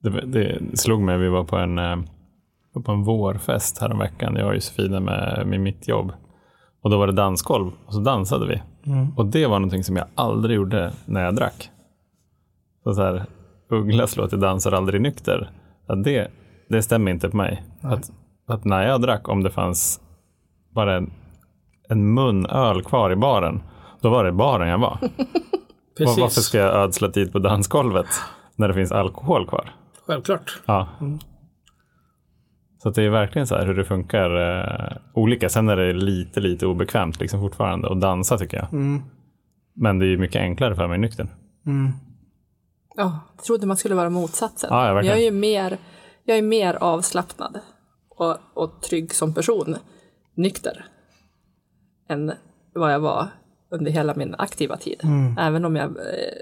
[0.00, 1.96] Det, det, slog mig, vi var på en, eh,
[2.84, 6.12] på en vårfest häromveckan, jag och Josefina med, med mitt jobb.
[6.82, 8.62] Och då var det dansgolv och så dansade vi.
[8.90, 9.08] Mm.
[9.16, 11.70] Och det var någonting som jag aldrig gjorde när jag drack.
[12.84, 13.24] Så, så här,
[13.70, 15.50] Uggla slår till dansar aldrig nykter.
[15.86, 16.30] Att det,
[16.68, 17.62] det stämmer inte på mig.
[17.82, 18.10] Att,
[18.46, 20.00] att, när jag drack, om det fanns
[20.74, 21.10] bara en,
[21.88, 23.62] en mun öl kvar i baren,
[24.00, 24.98] då var det baren jag var.
[25.98, 28.06] Varför ska jag ödsla tid på dansgolvet
[28.56, 29.70] när det finns alkohol kvar?
[30.08, 30.60] Självklart.
[30.66, 30.88] Ja.
[31.00, 31.18] Mm.
[32.82, 35.48] Så det är verkligen så här hur det funkar eh, olika.
[35.48, 38.72] Sen är det lite, lite obekvämt liksom fortfarande att dansa tycker jag.
[38.72, 39.02] Mm.
[39.74, 41.26] Men det är ju mycket enklare för mig nykter.
[41.66, 41.92] Mm.
[42.96, 44.68] Ja, jag trodde man skulle vara motsatsen.
[44.72, 45.78] Ja, jag, jag, är ju mer,
[46.24, 47.60] jag är mer avslappnad
[48.08, 49.76] och, och trygg som person
[50.34, 50.84] nykter
[52.08, 52.32] än
[52.74, 53.26] vad jag var
[53.70, 55.00] under hela min aktiva tid.
[55.04, 55.38] Mm.
[55.38, 56.38] Även om jag eh,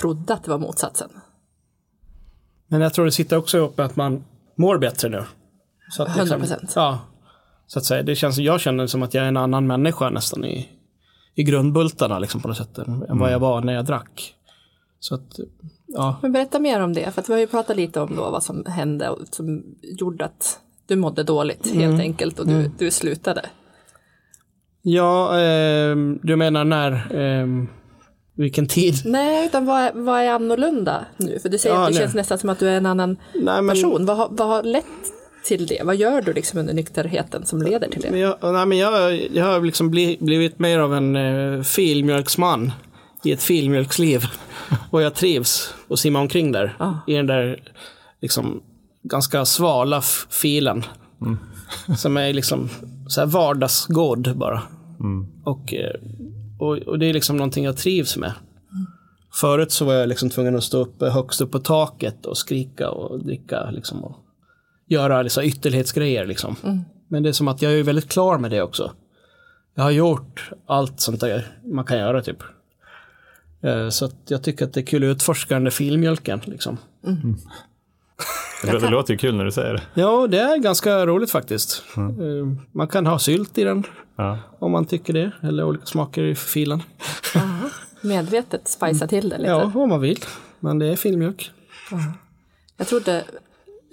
[0.00, 1.10] trodde att det var motsatsen.
[2.68, 4.24] Men jag tror det sitter också ihop med att man
[4.56, 5.24] mår bättre nu.
[5.90, 6.72] Så att 100 liksom- procent.
[6.76, 6.98] Ja.
[7.66, 10.44] Så att säga, det känns, jag känner som att jag är en annan människa nästan
[10.44, 10.68] i,
[11.34, 13.18] i grundbultarna liksom på något sätt än mm.
[13.18, 14.34] vad jag var när jag drack.
[15.00, 15.38] Så att,
[15.86, 16.18] ja.
[16.22, 18.42] Men berätta mer om det, för att vi har ju pratat lite om då vad
[18.42, 23.42] som hände och som gjorde att du mådde dåligt helt enkelt och du, du slutade.
[24.82, 27.16] Ja, ehm, du menar när?
[27.16, 27.68] ehm,
[28.36, 28.94] vilken tid?
[29.04, 31.38] Nej, utan vad, är- vad är annorlunda nu?
[31.38, 32.00] För du säger Ja, att det nu.
[32.00, 34.06] känns nästan som att du är en annan Nej, men, person.
[34.06, 34.84] Vad, har- vad har lett
[35.44, 35.82] till det?
[35.84, 38.18] Vad gör du liksom under nykterheten som leder till men det?
[38.18, 42.72] jag, nej, men jag, jag har liksom bli, blivit mer av en eh, filmjölksman
[43.24, 44.24] i ett filmjölksliv.
[44.90, 46.76] Och jag trivs och simmar omkring där.
[46.78, 46.92] Ah.
[47.06, 47.62] I den där
[48.20, 48.62] liksom,
[49.02, 50.84] ganska svala filen.
[51.96, 52.68] Som är liksom
[53.08, 54.62] så här vardagsgod bara.
[55.44, 55.90] Och, eh,
[56.64, 58.32] och, och det är liksom någonting jag trivs med.
[59.32, 62.90] Förut så var jag liksom tvungen att stå upp högst upp på taket och skrika
[62.90, 64.04] och dricka liksom.
[64.04, 64.16] Och
[64.88, 66.56] göra liksom ytterlighetsgrejer liksom.
[67.08, 68.92] Men det är som att jag är väldigt klar med det också.
[69.74, 72.42] Jag har gjort allt sånt där man kan göra typ.
[73.62, 76.78] Eh, Så att jag tycker att det är kul att utforska den där filmjölken liksom.
[78.72, 79.82] Det, det låter ju kul när du säger det.
[79.94, 81.82] Ja, det är ganska roligt faktiskt.
[81.96, 82.02] Eh,
[82.72, 83.84] Man kan ha sylt i den
[84.16, 84.38] Ja.
[84.58, 85.30] om man tycker det.
[85.42, 86.82] Eller olika smaker i filen.
[88.00, 89.50] Medvetet spicea till det lite.
[89.50, 90.18] Ja, om man vill.
[90.60, 91.50] Men det är filmjölk.
[92.76, 93.24] Jag trodde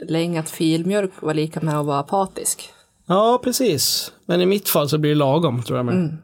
[0.08, 2.70] länge att filmjölk var lika med att vara apatisk.
[3.06, 4.12] Ja, precis.
[4.26, 5.86] Men i mitt fall så blir det lagom tror jag.
[5.86, 6.18] Med.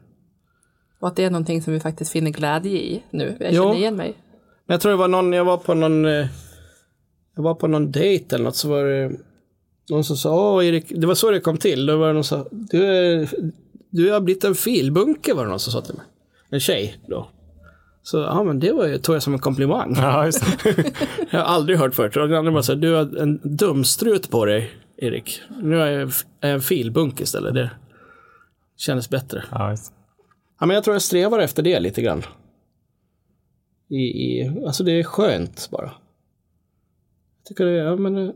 [0.99, 3.37] Och att det är någonting som vi faktiskt finner glädje i nu.
[3.39, 3.63] Jag Jo.
[3.63, 4.13] känner igen mig.
[4.65, 6.25] Men jag tror det var någon, jag var på någon, eh,
[7.37, 9.11] jag var på någon dejt eller något så var det
[9.89, 11.85] någon som sa, åh Erik, det var så det kom till.
[11.85, 13.29] Då var det någon som sa, du, är,
[13.89, 16.05] du har blivit en filbunke var det någon som sa till mig.
[16.49, 17.29] En tjej då.
[18.03, 19.93] Så ja men det var, tog jag som en komplimang.
[19.97, 20.25] Ja.
[21.29, 22.17] Jag har aldrig hört förut.
[22.17, 25.41] Och den andra bara så här, du har en dumstrut på dig Erik.
[25.61, 27.53] Nu är jag en filbunk istället.
[27.53, 27.71] Det
[28.77, 29.43] kändes bättre.
[29.51, 29.75] Ja.
[30.59, 32.23] Ja, men jag tror jag strävar efter det lite grann.
[33.89, 35.91] I, i, alltså det är skönt bara.
[37.47, 38.31] Jag tycker det, ja, men, eh,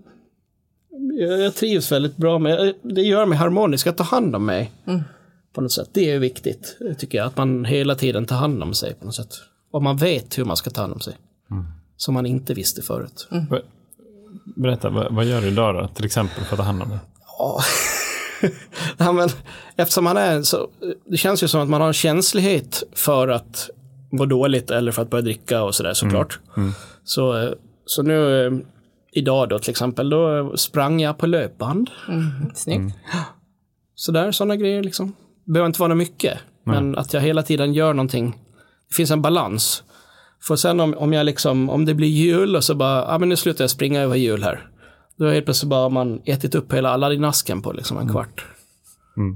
[1.19, 3.02] jag, jag trivs väldigt bra med det.
[3.02, 4.71] gör mig harmonisk, att ta hand om mig.
[5.54, 5.89] På något sätt.
[5.93, 7.28] Det är viktigt, tycker jag.
[7.28, 9.30] Att man hela tiden tar hand om sig på något sätt.
[9.71, 11.13] Och man vet hur man ska ta hand om sig.
[11.97, 13.28] Som man inte visste förut.
[13.50, 13.62] Be-
[14.56, 15.88] Berätta, vad, vad gör du idag då?
[15.88, 17.00] Till exempel för att ta hand om det?
[17.38, 17.62] Ja.
[18.97, 19.30] ja, men
[19.76, 20.67] eftersom man är så,
[21.06, 23.69] det känns ju som att man har en känslighet för att
[24.12, 26.39] må dåligt eller för att börja dricka och sådär såklart.
[27.04, 27.52] Så, eh,
[27.86, 28.52] så nu eh,
[29.12, 31.89] idag då till exempel, då sprang jag på löpband.
[32.54, 32.95] Snyggt.
[33.95, 35.15] Sådär, sådana grejer liksom.
[35.45, 38.32] Det behöver inte vara mycket, men att jag hela tiden gör någonting.
[38.89, 39.84] Det finns en balans.
[40.41, 43.30] För sen om, om jag liksom, om det blir jul och så bara, ja men
[43.30, 44.67] nu slutar jag springa över jul här.
[45.17, 48.45] Då är helt plötsligt bara man ätit upp hela Aladdin-asken på liksom en kvart.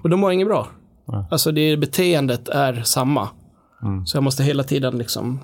[0.03, 0.67] Och då mår jag inget bra.
[1.07, 1.27] Ja.
[1.31, 3.29] Alltså det beteendet är samma.
[4.05, 5.39] Så jag måste hela tiden liksom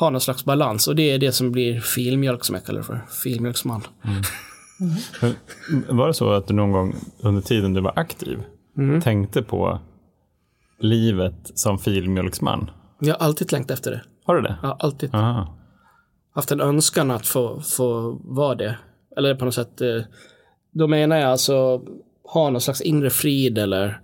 [0.00, 0.88] ha någon slags balans.
[0.88, 3.00] Och det är det som blir filmjölk som jag kallar det för.
[3.22, 3.82] Filmjölksman.
[5.20, 5.34] Men
[5.96, 8.42] Var det så att du någon gång under tiden du var aktiv
[9.02, 9.78] tänkte på
[10.78, 12.70] livet som filmjölksman?
[12.98, 14.02] Jag har alltid längtat efter det.
[14.24, 14.56] Har du det?
[14.62, 15.56] Har alltid Aha.
[16.34, 18.78] haft en önskan att få, få vara det.
[19.16, 20.02] Eller på något sätt, eh,
[20.70, 21.82] då menar jag alltså
[22.24, 24.00] ha någon slags inre frid eller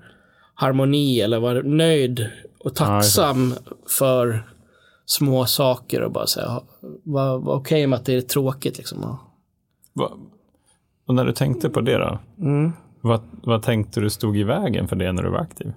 [0.54, 3.54] harmoni eller vara nöjd och tacksam
[3.98, 4.42] för
[5.06, 6.60] små saker och bara säga,
[7.04, 9.18] vara var okej med att det är tråkigt liksom.
[9.92, 10.12] Va-
[11.06, 12.18] Och när du tänkte på det då?
[13.00, 15.72] Vad, vad tänkte du stod i vägen för det när du var aktiv?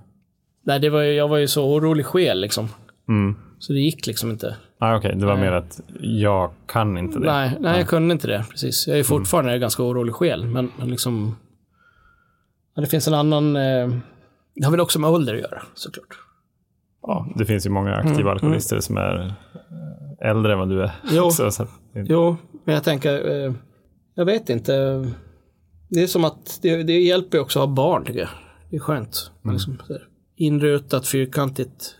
[0.64, 2.68] Nej, det var ju, jag var ju så orolig själ liksom.
[3.08, 3.36] Mm.
[3.60, 4.56] Så det gick liksom inte.
[4.78, 7.26] Ah, Okej, det var mer att jag kan inte det.
[7.26, 8.46] Nej, nej, jag kunde inte det.
[8.52, 8.88] Precis.
[8.88, 11.36] Jag är fortfarande en ganska orolig själ, men, men liksom...
[12.76, 13.56] Ja, det finns en annan...
[13.56, 13.90] Eh,
[14.56, 16.18] det har väl också med ålder att göra, såklart.
[17.02, 19.36] Ja, det finns ju många aktiva alkoholister som är
[20.22, 20.92] eh, äldre än vad du är.
[21.12, 21.32] Jo.
[21.32, 23.46] så att, Jo, men jag tänker...
[23.46, 23.54] Eh,
[24.16, 24.74] jag vet inte.
[25.90, 28.30] Det är som att det, det hjälper också att ha barn, tycker jag.
[28.70, 29.32] Det är skönt.
[29.42, 29.98] Man Liksom, så
[30.36, 31.96] inrutat, fyrkantigt.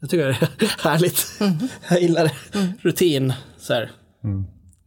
[0.00, 1.40] Jag tycker det är härligt.
[1.90, 2.72] Jag gillar det.
[2.80, 3.32] Rutin.
[3.58, 3.90] Så här.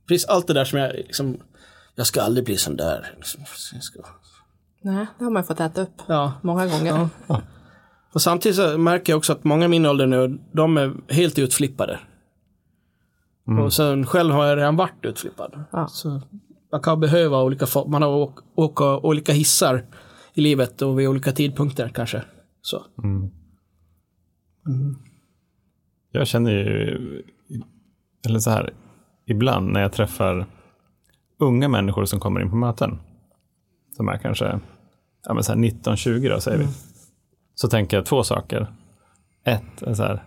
[0.07, 1.37] Precis allt det där som jag liksom...
[1.95, 3.13] Jag ska aldrig bli sån där.
[3.17, 3.43] Liksom,
[3.81, 3.99] ska,
[4.81, 6.33] Nej, det har man fått äta upp ja.
[6.41, 7.09] många gånger.
[8.13, 11.39] Och samtidigt så märker jag också att många i min ålder nu, de är helt
[11.39, 11.99] utflippade.
[13.63, 15.63] Och sen själv har jag redan varit utflippad.
[15.71, 15.87] Ja.
[15.87, 16.21] Så
[16.71, 19.85] man kan behöva olika, man har åk, åka olika hissar
[20.33, 22.23] i livet och vid olika tidpunkter kanske.
[22.61, 22.85] Så.
[26.11, 27.23] Jag känner ju,
[28.25, 28.73] eller så här,
[29.25, 30.45] ibland när jag träffar
[31.39, 32.99] unga människor som kommer in på möten,
[33.95, 34.59] som är kanske
[35.23, 36.67] ja, men så här 19-20 då säger vi,
[37.61, 38.67] så tänker jag två saker.
[39.43, 40.23] Ett är så här,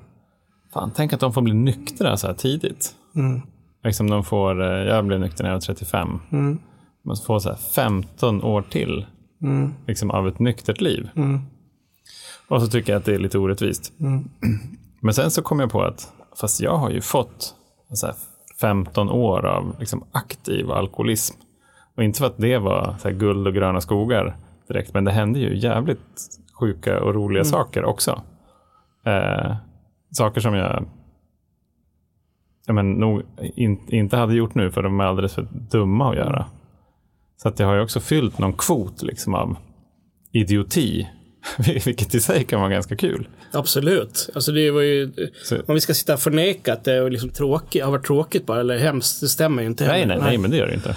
[0.72, 2.94] fan, tänk att de får bli nyktra så här tidigt.
[3.84, 6.08] Liksom de får, eh, jag blev nykter när jag var 35.
[7.04, 9.06] Man får så här 15 år till
[9.86, 11.08] liksom av ett nyktert liv.
[12.48, 13.92] Och så tycker jag att det är lite orättvist.
[15.00, 17.54] Men sen så kom jag på att, fast jag har ju fått
[17.92, 18.14] så här
[18.60, 21.36] 15 år av liksom aktiv alkoholism.
[21.96, 24.36] Och inte för att det var så guld och gröna skogar
[24.68, 28.22] direkt, men det hände ju jävligt sjuka och roliga saker också.
[29.06, 29.56] Eh,
[30.10, 30.86] saker som jag
[32.66, 36.16] ja, men, nog in, inte hade gjort nu för de är alldeles för dumma att
[36.16, 36.46] göra.
[37.36, 39.56] Så att jag har ju också fyllt någon kvot liksom, av
[40.32, 41.08] idioti,
[41.84, 43.28] vilket i sig kan vara ganska kul.
[43.52, 44.30] Absolut.
[44.34, 45.12] Alltså det var ju,
[45.44, 48.46] Så- om vi ska sitta och förneka att det är liksom tråkigt, har varit tråkigt
[48.46, 50.96] bara, eller hemskt, det stämmer ju inte Nej, nej, nej, men det gör det inte.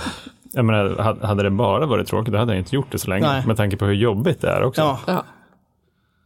[0.53, 3.09] Jag menar, ha- hade det bara varit tråkigt, då hade jag inte gjort det så
[3.09, 3.27] länge.
[3.27, 3.43] Nej.
[3.47, 4.81] Med tanke på hur jobbigt det är också.
[5.07, 5.25] Ja.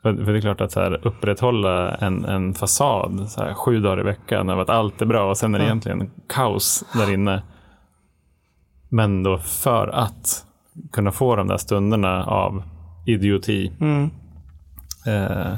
[0.01, 3.79] För, för det är klart att så här, upprätthålla en, en fasad så här, sju
[3.79, 7.13] dagar i veckan av att allt är bra och sen är det egentligen kaos där
[7.13, 7.43] inne.
[8.89, 10.45] Men då för att
[10.91, 12.63] kunna få de där stunderna av
[13.05, 13.71] idioti.
[15.07, 15.53] Eh,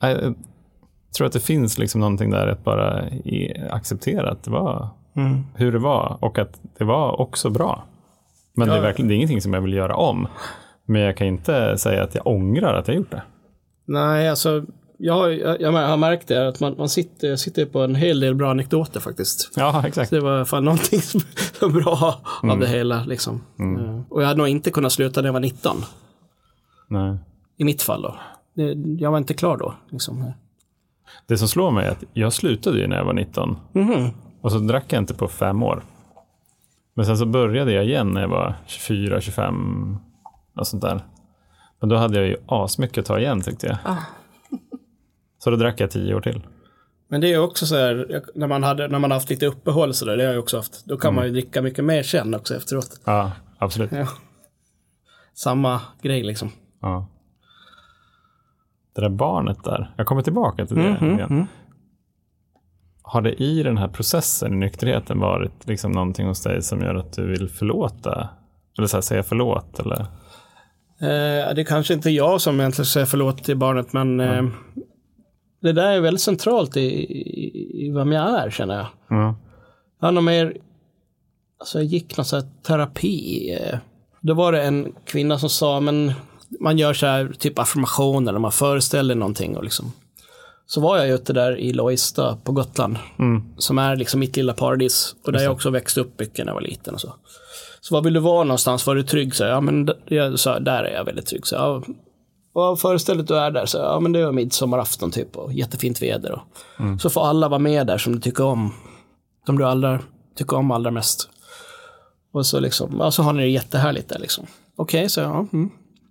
[0.00, 0.34] jag
[1.16, 3.04] tror att det finns liksom någonting där att bara
[3.70, 4.88] acceptera att det var
[5.54, 7.84] hur det var och att det var också bra.
[8.54, 8.82] Men det, är Ja.
[8.82, 10.28] verkligen, det är ingenting som jag vill göra om.
[10.92, 13.22] Men jag kan inte säga att jag ångrar att jag gjort det.
[13.86, 14.64] nej alltså,
[14.98, 18.20] jag, har- jag, jag har märkt det, att man, man sitter, sitter på en hel
[18.20, 19.50] del bra anekdoter faktiskt.
[19.56, 20.10] Ja, exakt.
[20.10, 21.20] Det var fan någonting som
[21.60, 22.20] var bra
[22.52, 23.04] av det hela.
[23.04, 23.40] Liksom.
[23.60, 25.76] Eh, Och jag hade nog inte kunnat sluta när jag var 19.
[26.88, 27.16] Nej.
[27.56, 28.16] I mitt fall då.
[28.98, 29.74] Jag var inte klar då.
[29.90, 30.32] Liksom.
[31.26, 33.56] Det som slår mig är att jag slutade ju när jag var 19.
[34.40, 35.82] Och så drack jag inte på fem år.
[36.94, 39.96] Men sen så började jag igen när jag var 24, 25
[40.56, 41.04] och sånt där.
[41.80, 43.96] Men då hade jag ju asmycket att ta igen tyckte jag.
[45.38, 46.46] Så då drack jag tio år till.
[47.08, 49.94] Men det är också så här, när man, hade, när man har haft lite uppehåll
[49.94, 50.86] så där, det har jag också haft.
[50.86, 53.00] Då kan man ju dricka mycket mer sen också efteråt.
[53.04, 53.92] Ja, absolut.
[53.92, 54.08] Ja.
[55.34, 56.50] Samma grej liksom.
[56.80, 57.08] Ja.
[58.94, 61.46] Det där barnet där, jag kommer tillbaka till det igen.
[63.02, 66.94] Har det i den här processen i nykterheten varit liksom någonting hos dig som gör
[66.94, 68.28] att du vill förlåta?
[68.78, 69.80] Eller så här, säga förlåt?
[69.80, 70.06] Eller?
[71.02, 74.44] Eh, det är kanske inte jag som egentligen säger förlåt till barnet, men eh,
[75.62, 78.86] det där är väldigt centralt i, i, i vem jag är, känner jag.
[79.08, 79.36] Ja.
[80.00, 80.56] Jag har nog mer,
[81.60, 83.50] alltså jag gick någon sån här terapi.
[83.60, 83.78] eh,
[84.20, 86.12] Då var det en kvinna som sa, men
[86.60, 89.92] man gör så här typ affirmationer, man föreställer någonting och liksom.
[90.66, 92.96] Så var jag ute där i Lojsta på Gotland,
[93.58, 95.14] som är liksom mitt lilla paradis.
[95.24, 97.14] Och där jag också växte upp mycket när jag var liten och så.
[97.84, 98.86] Så var vill du vara någonstans?
[98.86, 99.34] Var du trygg?
[99.34, 101.46] Så, jag, ja, men jag sa, där är jag väldigt trygg.
[101.46, 101.82] Så, ja,
[102.52, 103.66] vad föreställ dig att du är där?
[103.66, 106.32] Så, ja, men det var midsommarafton typ och jättefint väder.
[106.32, 108.72] Och, Så får alla vara med där som du tycker om.
[109.46, 110.00] Som du allra,
[110.36, 111.28] tycker om allra mest.
[112.32, 114.46] Och så liksom, ja, så har ni det jättehärligt där liksom.
[114.76, 115.46] Okej, så ja.
[115.52, 115.70] Mm.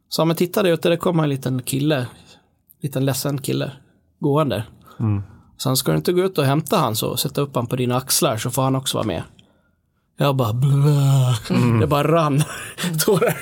[0.10, 2.08] Så men titta där ute, där kommer en liten kille.
[2.82, 3.72] Liten ledsen kille.
[4.20, 4.64] Gående.
[5.58, 7.98] Sen ska du inte gå ut och hämta han så, sätta upp han på dina
[7.98, 9.24] axlar så får han också vara med.
[10.18, 11.80] Jag bara blä.
[11.80, 12.44] Det bara rann
[13.06, 13.38] tårar.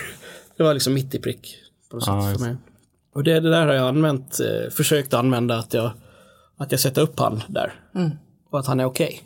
[0.57, 1.55] Det var liksom mitt i prick.
[1.91, 2.57] På något just för mig.
[3.13, 5.91] Och det, det där har jag använt, eh, försökt använda att jag,
[6.57, 7.73] att jag sätter upp han där.
[8.51, 9.21] Och att han är okej.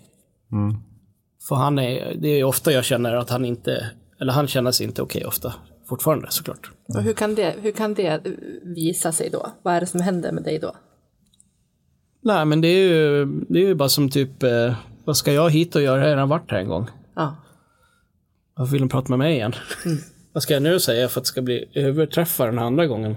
[1.47, 4.85] För han är, det är ofta jag känner att han inte, eller han känner sig
[4.85, 5.53] inte okej ofta.
[5.89, 6.71] Fortfarande såklart.
[6.87, 8.21] Och hur kan, det, hur kan det
[8.63, 9.51] visa sig då?
[9.61, 10.75] Vad är det som händer med dig då?
[12.21, 14.73] Nej men det är ju, det är ju bara som typ, eh,
[15.05, 15.97] vad ska jag hit och göra?
[15.97, 16.87] Jag har redan varit här en gång.
[17.15, 17.35] Ja.
[18.55, 19.53] Varför vill de prata med mig igen?
[20.33, 23.15] Vad ska jag nu säga för att det ska bli överträffa den andra gången?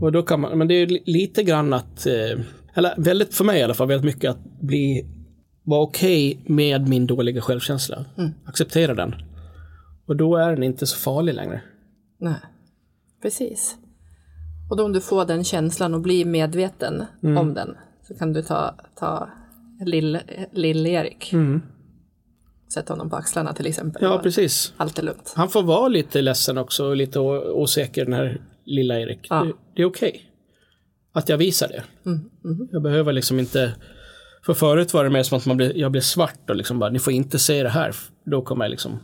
[0.00, 2.40] Och då kan man, men det är li- lite grann att, eh,
[2.74, 5.06] eller väldigt för mig i alla fall, väldigt mycket att bli,
[5.62, 8.04] vara okej med min dåliga självkänsla.
[8.44, 9.14] Acceptera den.
[10.06, 11.60] Och då är den inte så farlig längre.
[12.18, 12.34] Nej.
[13.22, 13.76] Precis.
[14.70, 17.04] Och då om du får den känslan och blir medveten
[17.38, 17.76] om den
[18.08, 19.28] så kan du ta, ta
[19.86, 20.20] lill-
[20.52, 21.32] lill-Erik.
[22.74, 24.02] Sätta honom på axlarna till exempel.
[24.02, 24.74] Ja, precis.
[24.76, 25.32] Allt är lugnt.
[25.36, 29.26] Han får vara lite ledsen också och lite osäker den här lilla Erik.
[29.30, 29.44] Ja.
[29.44, 30.22] Det, det är okej.
[31.12, 31.84] Att jag visar det.
[32.72, 33.74] Jag behöver liksom inte...
[34.46, 36.90] För förut var det mer som att man blev, jag blev svart och liksom bara,
[36.90, 37.94] ni får inte se det här.
[38.24, 38.98] Då kommer jag liksom...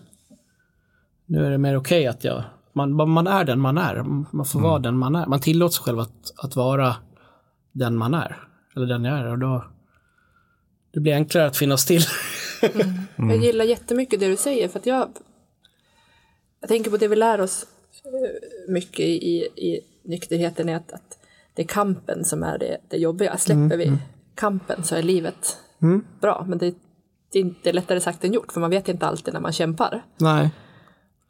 [1.27, 2.45] Nu är det mer okej att jag...
[2.73, 4.03] Man, man är den man är.
[4.37, 5.27] Man får vara den man är.
[5.27, 6.97] Man tillåter sig själv att, att vara
[7.73, 8.37] den man är.
[8.77, 9.27] Eller den jag är.
[9.27, 9.65] Och då...
[10.93, 12.03] Det blir enklare att finnas till.
[13.17, 15.09] Jag gillar jättemycket det du säger för att jag
[16.61, 17.67] Jag tänker på det vi lär oss
[18.05, 21.19] eh, mycket i, i nykterheten är att, att
[21.55, 23.37] det är kampen som är det, det jobbiga.
[23.37, 23.93] Släpper vi
[24.35, 25.59] kampen så är livet
[26.21, 26.45] bra.
[26.49, 26.75] Men det,
[27.33, 30.05] det är inte lättare sagt än gjort, för man vet inte alltid när man kämpar.
[30.17, 30.51] Nej.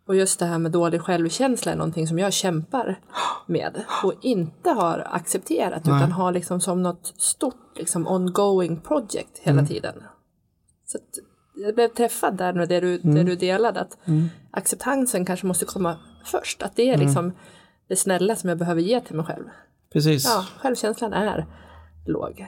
[0.06, 3.00] Och just det här med dålig självkänsla är någonting som jag kämpar
[3.46, 9.66] med och inte har accepterat utan har liksom som något stort liksom ongoing project hela
[9.66, 9.94] tiden.
[10.92, 10.98] Så
[11.56, 13.98] jag blev träffad där med det du, det du delade att
[14.50, 16.62] acceptansen kanske måste komma först.
[16.62, 17.32] Att det är liksom
[17.88, 19.44] det snälla som jag behöver ge till mig själv.
[19.92, 20.24] Precis.
[20.24, 21.46] Ja, självkänslan är
[22.06, 22.46] låg.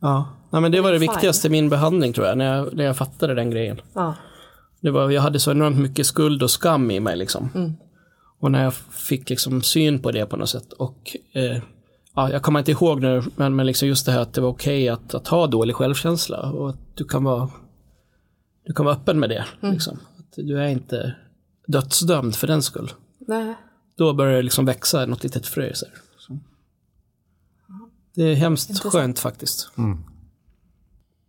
[0.00, 0.28] Ja.
[0.50, 1.10] Nej, men det var det Fine.
[1.10, 3.80] viktigaste i min behandling tror jag, när jag, när jag fattade den grejen.
[3.94, 4.14] Ja,
[4.80, 7.76] Det var, jag hade så enormt mycket skuld och skam i mig liksom.
[8.40, 10.72] Och när jag fick liksom syn på det på något sätt.
[10.72, 11.62] Och eh,
[12.14, 14.48] ja, jag kommer inte ihåg nu, men, men liksom just det här att det var
[14.48, 16.50] okej att, att ha dålig självkänsla.
[16.52, 17.48] Och att du kan vara,
[18.68, 19.44] du kan vara öppen med det.
[19.60, 19.98] Liksom.
[20.18, 21.16] Att du är inte
[21.66, 22.90] dödsdömd för den skull.
[23.18, 23.54] nej.
[23.96, 25.72] Då börjar det liksom växa något litet frö.
[25.74, 25.86] Så.
[28.14, 28.92] Det är hemskt Intressant.
[28.94, 29.70] skönt faktiskt.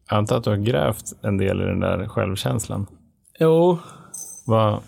[0.09, 2.87] Jag antar att du har grävt en del i den där självkänslan.
[3.39, 3.77] Jo,
[4.45, 4.81] Vad,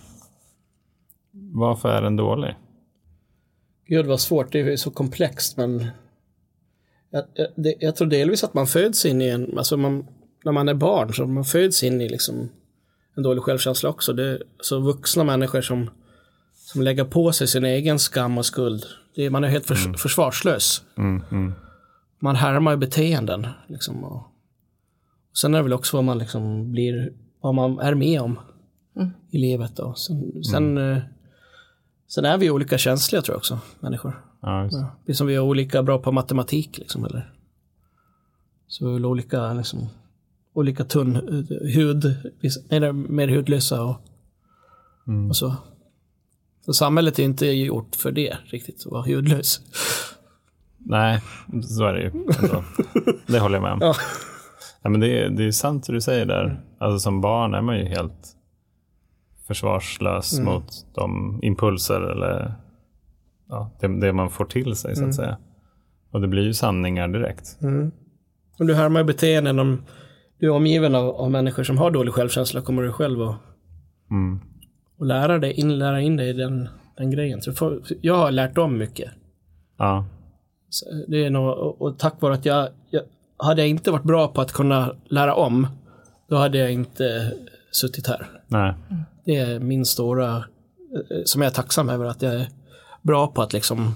[1.54, 2.56] varför är den dålig?
[3.86, 5.88] Gud vad svårt, det är så komplext men
[7.10, 10.08] jag, jag, det, jag tror delvis att man föds in i en, alltså man,
[10.44, 12.50] när man är barn så man föds in i liksom
[13.16, 14.14] en dålig självkänsla också.
[14.14, 15.89] Det är så vuxna människor som,
[16.54, 18.86] som lägger på sig sin egen skam och skuld.
[19.16, 20.84] Det är, man är helt förs, försvarslös.
[20.98, 21.54] Mm, mm,
[22.20, 23.48] Man härmar ju beteenden.
[23.68, 24.16] Liksom, och,
[25.32, 28.39] och sen är det väl också vad man liksom blir, vad man är med om
[29.32, 29.76] i livet.
[29.76, 29.94] Då.
[29.94, 30.98] Sen, sen, eh,
[32.08, 34.22] sen är vi olika känsliga tror jag också, människor.
[34.42, 34.70] ja.
[34.72, 37.34] Ja, det är som vi är olika bra på matematik liksom, eller?
[38.68, 39.88] Så vi är väl olika, liksom,
[40.54, 41.16] olika tunn
[41.62, 43.95] hud, vissa- mer, hudlösa och,
[45.30, 45.56] och så.
[46.66, 49.62] Så samhället är inte gjort för det riktigt, att vara hudlös.
[50.78, 51.22] Nej,
[51.64, 52.08] så är det ju.
[52.08, 52.64] Ändå.
[53.28, 53.80] Det håller jag med om.
[53.82, 53.95] Ja.
[54.82, 56.62] Ja, men det, är, det är sant det du säger där.
[56.78, 58.36] Alltså, som barn är man ju helt
[59.47, 62.54] försvarslös mot de impulser eller
[63.49, 65.38] ja, det, det man får till sig så att säga.
[66.12, 67.58] Och det blir ju sanningar direkt.
[68.60, 69.82] Och du härmar beteenden om
[70.42, 73.36] du är omgiven av, av människor som har dålig självkänsla, kommer du själv att
[74.12, 74.39] Mm.
[74.98, 77.42] och lära, dig, in, lära in dig i den, den grejen.
[77.42, 79.12] Så för, jag har lärt om mycket.
[79.78, 80.06] Ja,
[80.70, 83.02] Så Det är nog, och, och tack vare att jag, jag,
[83.38, 85.68] hade jag inte varit bra på att kunna lära om,
[86.30, 87.34] då hade jag inte
[87.72, 88.28] suttit här.
[88.48, 88.74] nej.
[89.26, 92.48] Det är min stora, eh, som jag är tacksam över att jag är
[93.02, 93.96] bra på att liksom,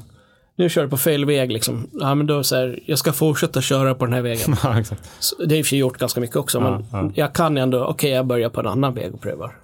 [0.55, 1.87] nu kör du på fel väg liksom.
[1.91, 4.55] Ja, men då så här, jag ska fortsätta köra på den här vägen.
[4.63, 5.11] Ja, exakt.
[5.19, 7.11] Så det i för sig gjort ganska mycket också, men ja.
[7.15, 9.57] jag kan ändå, okej jag börjar på en annan väg och prövar.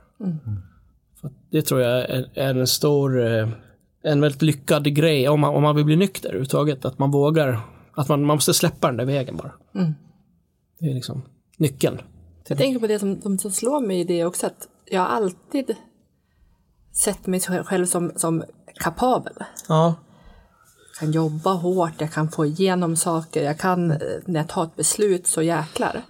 [1.22, 3.50] För att det tror jag är, är en stor, eh,
[4.04, 6.86] en väldigt lyckad grej om man, om man vill bli nykter överhuvudtaget.
[6.86, 7.60] Att man vågar,
[7.94, 9.52] att man, man måste släppa den där vägen bara.
[10.80, 11.22] Det är liksom
[11.58, 12.02] nyckeln.
[12.48, 15.08] Jag tänker på det som, som, som slår mig i det också, att jag har
[15.08, 15.76] alltid
[16.92, 18.44] sett mig själv som, som
[18.76, 19.34] kapabel.
[19.68, 19.96] Ja.
[21.02, 24.64] Jag kan jobba hårt, jag kan få igenom saker, jag kan, eh, när jag tar
[24.64, 26.02] ett beslut, så jäklar.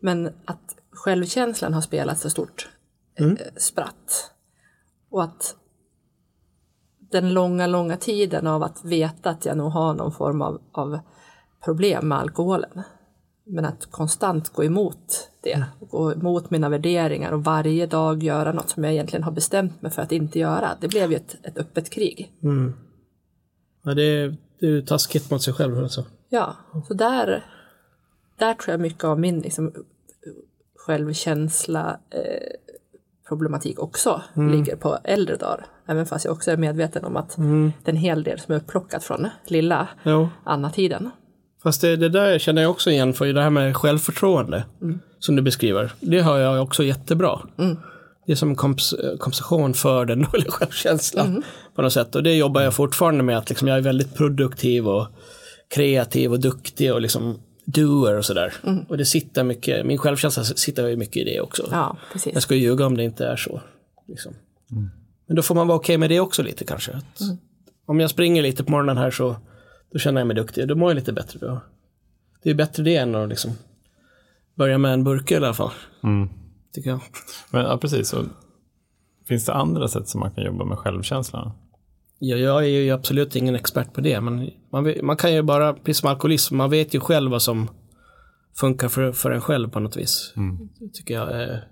[0.00, 2.68] Men att självkänslan har spelat så stort
[3.14, 4.30] eh, spratt.
[5.10, 5.56] Och att
[6.98, 10.98] den långa, långa tiden av att veta att jag nog har någon form av, av
[11.64, 12.82] problem med alkoholen.
[13.44, 18.70] Men att konstant gå emot det, gå emot mina värderingar och varje dag göra något
[18.70, 20.76] som jag egentligen har bestämt mig för att inte göra.
[20.80, 22.32] Det blev ju ett, ett öppet krig.
[23.84, 26.04] Ja det, är, det är taskigt mot sig själv alltså.
[26.28, 26.56] Ja,
[26.88, 27.44] så där,
[28.38, 29.72] där tror jag mycket av min liksom,
[30.76, 32.20] självkänsla eh,
[33.28, 35.66] problematik också ligger på äldre dagar.
[35.86, 38.58] Även fast jag också är medveten om att det är en hel del som är
[38.58, 40.28] upplockat från lilla Jo.
[40.44, 41.10] Anna-tiden.
[41.62, 44.64] Fast det, det där känner jag också igen för det här med självförtroende
[45.18, 45.92] som du beskriver.
[46.00, 47.40] Det har jag också jättebra.
[48.26, 51.42] Det är som en komps- kompensation för den dåliga självkänslan
[51.74, 52.14] på något sätt.
[52.14, 55.06] Och det jobbar jag fortfarande med att liksom jag är väldigt produktiv och
[55.74, 58.52] kreativ och duktig och liksom doer och sådär.
[58.88, 61.68] Och det sitter mycket, min självkänsla sitter ju mycket i det också.
[61.70, 61.96] Ja,
[62.34, 63.60] Jag ska ljuga om det inte är så.
[64.08, 64.34] Liksom.
[65.26, 66.92] Men då får man vara okej med det också lite kanske.
[66.92, 67.20] Att
[67.86, 69.36] Om jag springer lite på morgonen här så
[69.92, 70.68] då känner jag mig duktig.
[70.68, 71.38] Då mår jag lite bättre.
[71.38, 71.60] Då.
[72.42, 73.50] Det är bättre det än att liksom
[74.54, 75.70] börja med en burk i alla fall.
[76.74, 76.80] Mm.
[76.82, 77.00] Tycker jag.
[77.50, 78.12] Men ja, precis.
[78.12, 78.24] Och,
[79.28, 81.52] finns det andra sätt som man kan jobba med självkänslan?
[82.18, 84.20] Ja, jag är ju absolut ingen expert på det.
[84.20, 87.42] Men man, vet- man kan ju bara, precis som alkoholism, man vet ju själv vad
[87.42, 87.70] som
[88.56, 90.32] funkar för, för en själv på något vis.
[90.80, 91.68] Det tycker jag är...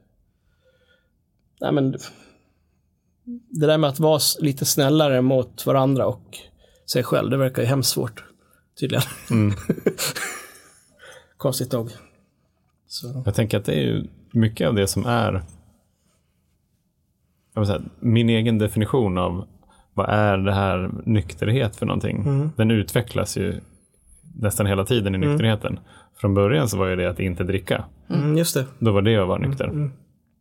[1.61, 1.93] Nej, men,
[3.51, 6.39] det där med att vara lite snällare mot varandra och
[6.93, 8.25] sig själv, det verkar ju hemskt svårt.
[8.81, 9.03] tydligen.
[11.37, 11.91] Konstigt nog.
[12.87, 13.23] Så.
[13.25, 15.43] Jag tänker att det är ju mycket av det som är
[17.67, 19.45] säga, min egen definition av
[19.95, 22.51] vad är det här nykterhet för någonting.
[22.57, 23.61] Den utvecklas ju
[24.35, 25.79] nästan hela tiden i nykterheten.
[26.17, 27.85] Från början så var ju det att inte dricka.
[28.11, 28.65] Mm, just det.
[28.79, 29.91] Då var det att vara nykter.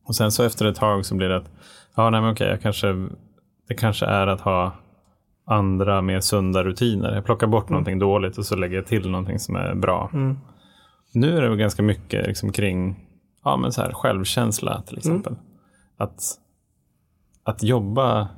[0.05, 1.51] Och sen så efter ett tag så blir det att,
[1.95, 3.07] ja nej men okej, jag kanske,
[3.67, 4.71] det kanske är att ha
[5.45, 7.15] andra mer sunda rutiner.
[7.15, 10.09] Jag plockar bort någonting dåligt och så lägger jag till någonting som är bra.
[11.13, 13.07] Nu är det väl ganska mycket liksom kring
[13.43, 15.35] ja, men så här, självkänsla till exempel.
[15.97, 16.21] Att,
[17.43, 18.29] att jobba,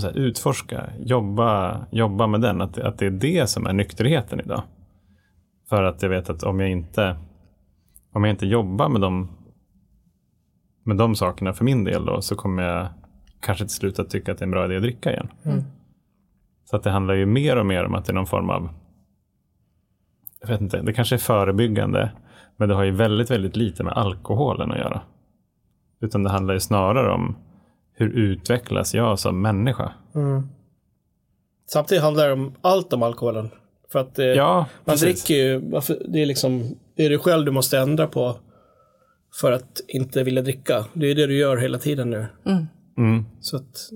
[0.00, 2.60] säga, utforska, jobba, jobba med den.
[2.60, 4.62] Att, att det är det som är nykterheten idag.
[5.68, 7.16] För att jag vet att om jag inte,
[8.12, 9.28] om jag inte jobbar med de,
[10.82, 12.88] med de sakerna för min del då, så kommer jag
[13.40, 15.28] kanske till slut att tycka att det är en bra idé att dricka igen.
[16.64, 18.68] Så att det handlar ju mer och mer om att det är någon form av,
[20.40, 22.12] jag vet inte, det kanske är förebyggande,
[22.58, 25.00] men det har ju väldigt, väldigt lite med alkoholen att göra.
[26.00, 27.36] Utan det handlar ju snarare om
[27.94, 29.92] hur utvecklas jag som människa?
[31.66, 33.50] Samtidigt handlar det om allt om alkoholen.
[33.92, 35.24] För att eh, Ja, man precis.
[35.24, 35.60] dricker ju,
[36.08, 36.62] det är liksom,
[36.96, 38.36] det är du själv du måste ändra på
[39.40, 40.84] för att inte vilja dricka.
[40.94, 42.26] Det är det du gör hela tiden nu.
[42.98, 43.24] Mm.
[43.40, 43.88] Så att,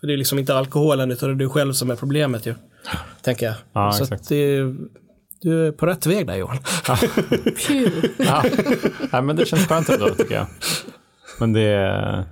[0.00, 2.54] för det är liksom inte alkoholen utan det är du själv som är problemet ju.
[3.22, 3.54] Tänker jag.
[3.72, 4.22] Ja, Så exakt.
[4.22, 4.76] att det är,
[5.40, 6.56] du är på rätt väg där Johan.
[7.66, 8.08] Phew.
[8.18, 8.44] Ja.
[9.12, 10.46] ja, men det känns skönt ändå tycker jag.
[11.40, 12.24] Men det är,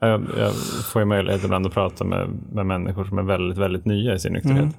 [0.00, 0.52] jag, jag
[0.92, 4.18] får ju möjlighet ibland att prata med, med människor som är väldigt, väldigt nya i
[4.18, 4.74] sin nykterhet.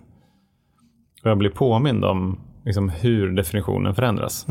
[1.24, 4.46] Och jag blir påmind om liksom, hur definitionen förändras.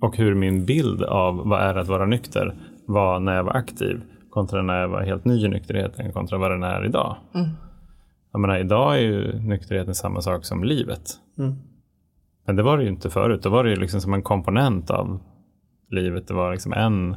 [0.00, 2.54] Och hur min bild av vad är att vara nykter
[2.86, 4.00] var när jag var aktiv
[4.30, 7.16] kontra när jag var helt ny i nykterheten kontra vad den är idag.
[8.32, 11.10] Jag menar, idag är ju nykterheten samma sak som livet.
[12.44, 13.42] Men det var det ju inte förut.
[13.42, 15.20] Då var det ju liksom som en komponent av
[15.90, 16.28] livet.
[16.28, 17.16] Det var liksom en,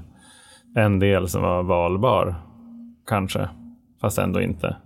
[0.76, 2.36] en del som var valbar,
[3.08, 3.50] kanske.
[4.02, 4.78] Fast ändå inte.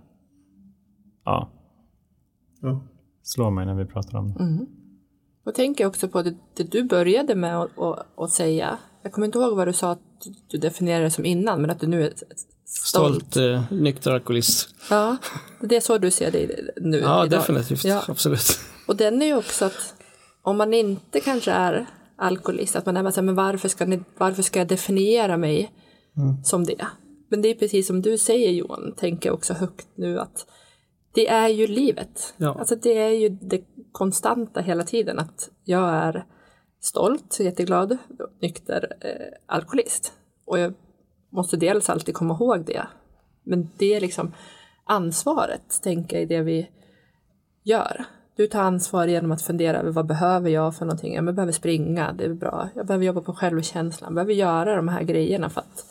[1.24, 1.50] Ja,
[2.62, 2.80] Ja.
[3.22, 4.66] slå mig när vi pratar om det.
[5.44, 8.78] Och tänker också på det, det du började med att, att, att säga.
[9.02, 10.00] Jag kommer inte ihåg vad du sa att
[10.50, 12.12] du definierade det som innan, men att du nu är
[12.64, 13.22] stolt.
[13.34, 14.74] Stolt eh, nykter alkoholist.
[14.90, 15.16] Ja,
[15.60, 17.40] det är så du ser det nu Ja, idag.
[17.40, 17.84] definitivt.
[17.84, 18.02] Ja.
[18.08, 18.60] Absolut.
[18.88, 19.94] Och den är ju också att
[20.42, 21.86] om man inte kanske är
[22.16, 25.72] alkoholist, att man är så här, men varför ska, ni, varför ska jag definiera mig
[26.44, 26.86] som det?
[27.28, 30.46] Men det är precis som du säger Johan, tänker jag också högt nu att
[31.12, 32.34] det är ju livet.
[32.36, 32.56] Ja.
[32.58, 36.26] Alltså det är ju det konstanta hela tiden att jag är
[36.80, 37.98] stolt, jätteglad,
[38.42, 40.12] nykter eh, alkoholist.
[40.44, 40.74] Och jag
[41.30, 42.86] måste dels alltid komma ihåg det.
[43.44, 44.34] Men det är liksom
[44.84, 46.70] ansvaret, tänker jag, i det vi
[47.62, 48.04] gör.
[48.40, 51.14] Du tar ansvar genom att fundera över vad behöver jag för någonting?
[51.14, 52.68] Jag behöver springa, det är bra.
[52.74, 55.84] Jag behöver jobba på självkänslan, jag behöver göra de här grejerna för att,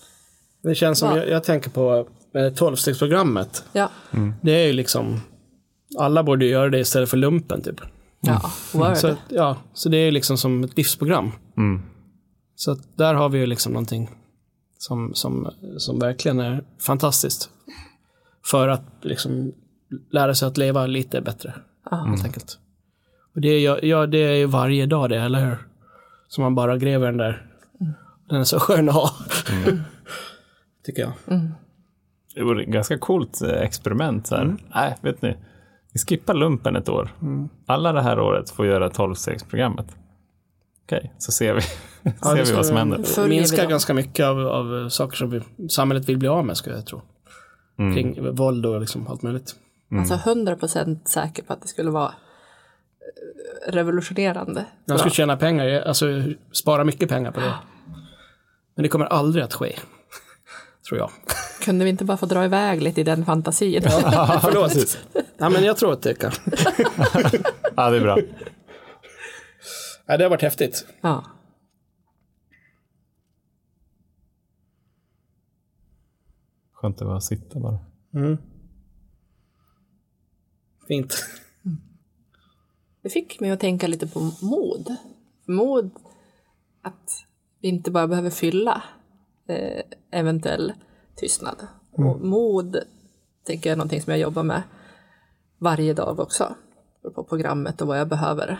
[0.63, 1.17] Det känns som, Ja.
[1.17, 3.63] jag, jag tänker på med 12-stegsprogrammet.
[3.73, 3.89] ja,
[4.41, 5.21] Det är ju liksom,
[5.99, 7.81] alla borde göra det istället för lumpen typ.
[8.21, 8.97] ja, word.
[8.97, 11.31] Så, att, ja, så det är liksom som ett livsprogram.
[11.57, 11.81] Mm.
[12.55, 14.09] Så att där har vi ju liksom någonting
[14.77, 17.49] som, som, som verkligen är fantastiskt.
[18.45, 19.53] För att liksom
[20.11, 21.53] lära sig att leva lite bättre.
[21.89, 21.97] Ja.
[21.97, 22.57] Helt enkelt.
[23.35, 25.57] Och det är, ju- ja, det är varje dag det, eller hur?
[26.27, 27.45] Som man bara gräver den där.
[28.29, 29.09] Den är så skön att ha.
[30.85, 31.11] Tycker jag.
[32.35, 34.27] Det vore ett ganska coolt eh, experiment.
[34.27, 34.55] Så här.
[34.75, 35.37] Nej, vet ni.
[35.93, 37.09] Vi skippar lumpen ett år.
[37.65, 39.87] Alla det här året får göra 12-stegsprogrammet.
[40.85, 41.61] Okej, så ser vi,
[42.21, 42.97] ser det vi vad som händer.
[43.23, 46.75] Vi minskar ganska mycket av, av saker som vi, samhället vill bli av med, skulle
[46.75, 47.01] jag tro.
[47.77, 49.55] Kring våld och liksom allt möjligt.
[49.91, 52.13] Alltså 100% säker på att det skulle vara
[53.67, 54.65] eh, revolutionerande.
[54.85, 56.05] Jag skulle tjäna pengar, alltså
[56.51, 57.53] spara mycket pengar på det.
[58.75, 59.75] Men det kommer aldrig att ske.
[60.89, 61.11] Tror jag.
[61.61, 63.81] Kunde vi inte bara få dra iväg lite i den fantasin?
[64.41, 64.97] Förlåt.
[65.37, 66.31] ja, men jag tror att det kan.
[67.75, 68.17] Ja, det är bra.
[70.05, 70.85] Ja, det har varit häftigt.
[71.01, 71.23] Ja.
[76.73, 77.79] Skönt det var att sitta bara.
[80.89, 81.25] Fint.
[83.01, 84.95] Det fick mig att tänka lite på mod.
[85.45, 85.91] Mod
[86.81, 87.25] att
[87.59, 88.83] vi inte bara behöver fylla
[89.47, 90.73] eh, eventuell
[91.15, 91.67] tystnad.
[91.91, 92.79] Och mod
[93.43, 94.63] tänker jag är någonting som jag jobbar med
[95.57, 96.55] varje dag också.
[97.15, 98.59] På programmet och vad jag behöver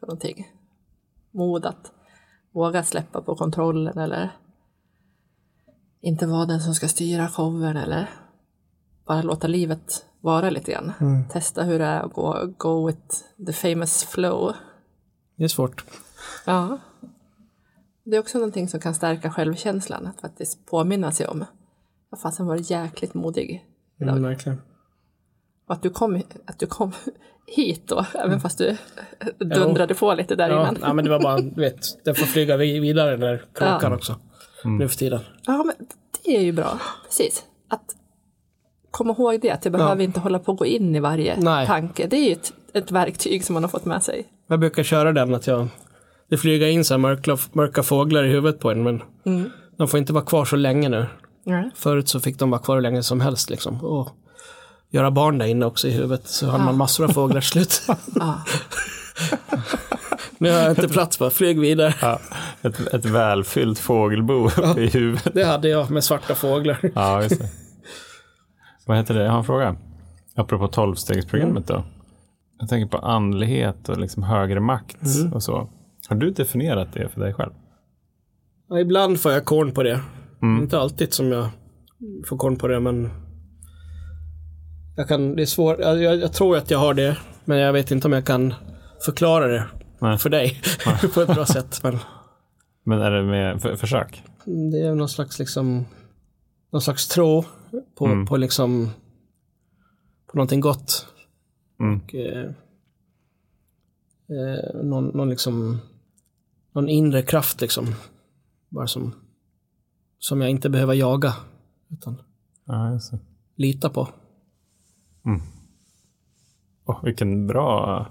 [0.00, 0.52] för någonting.
[1.30, 1.92] Mod att
[2.50, 4.36] våga släppa på kontrollen eller
[6.00, 8.10] inte vara den som ska styra showen eller
[9.04, 10.92] bara låta livet vara lite grann.
[11.30, 13.00] Testa hur det är att gå go with
[13.46, 14.52] the famous flow.
[15.36, 15.84] Det är svårt.
[16.46, 16.78] Ja.
[18.04, 21.44] Det är också någonting som kan stärka självkänslan, att faktiskt påminna sig om.
[22.10, 23.66] Jag fasen var jäkligt modig.
[24.00, 24.60] Mm, verkligen.
[25.68, 26.92] Och att du kom, att du kom
[27.46, 28.76] hit då, även fast du
[29.38, 30.76] dundrade på lite där Ja, innan.
[30.80, 33.90] ja, men det var bara, du vet, den får flyga vi- vidare den där kråkan
[33.90, 33.96] Ja.
[33.96, 34.16] också.
[34.64, 35.20] Nu för tiden.
[35.46, 35.86] Ja, men
[36.24, 36.78] det är ju bra.
[37.06, 37.44] Precis.
[37.68, 37.96] Att
[38.96, 41.66] komma ihåg det, att jag behöver inte hålla på och gå in i varje Nej.
[41.66, 42.06] tanke.
[42.06, 44.24] Det är ju ett, ett verktyg som man har fått med sig.
[44.48, 45.68] Jag brukar köra den att jag,
[46.30, 49.02] det flyger in så här mörka, mörka fåglar i huvudet på en, men
[49.78, 51.06] de får inte vara kvar så länge nu.
[51.44, 51.70] Ja.
[51.74, 53.84] Förut så fick de vara kvar hur länge som helst liksom.
[53.84, 54.08] Och
[54.90, 57.82] göra barn där inne också i huvudet, så hade man massor av fåglar slut.
[58.14, 58.38] Ja.
[60.38, 61.94] nu har jag inte plats bara, flyg vidare.
[62.02, 62.20] Ja,
[62.62, 65.34] ett, ett välfyllt fågelbo uppe i huvudet.
[65.34, 66.78] Det hade jag med svarta fåglar.
[66.94, 67.48] Ja, just det.
[68.86, 69.24] Vad heter det?
[69.24, 69.76] Jag har en fråga.
[70.34, 71.84] Apropå tolvstegsprogrammet då.
[72.58, 74.96] Jag tänker på andlighet och liksom högre makt
[75.34, 75.68] och så.
[76.08, 77.52] Har du definierat det för dig själv?
[78.68, 80.00] Ja, ibland får jag korn på det.
[80.42, 81.48] Inte alltid som jag
[82.28, 83.10] får korn på det, men
[84.96, 85.78] jag kan, det är svårt.
[85.78, 88.54] Jag, jag, jag tror att jag har det, men jag vet inte om jag kan
[89.04, 89.64] förklara det
[90.00, 90.18] Nej.
[90.18, 90.60] för dig
[91.14, 91.80] på ett bra sätt.
[91.82, 91.98] Men
[92.84, 94.22] Men är det med för, försök?
[94.44, 95.84] det är någon slags liksom
[96.70, 97.44] någon slags tro
[97.94, 98.90] på, på liksom
[100.26, 101.06] på någonting gott.
[101.80, 102.00] Mm.
[102.00, 102.50] Och, eh,
[104.28, 105.78] eh, någon, någon liksom
[106.72, 107.94] någon inre kraft liksom.
[108.68, 109.14] Bara som
[110.18, 111.34] som jag inte behöver jaga.
[111.90, 112.22] Utan
[112.64, 112.98] Ja,
[113.56, 114.08] lita på.
[116.86, 118.06] Åh, vilken bra...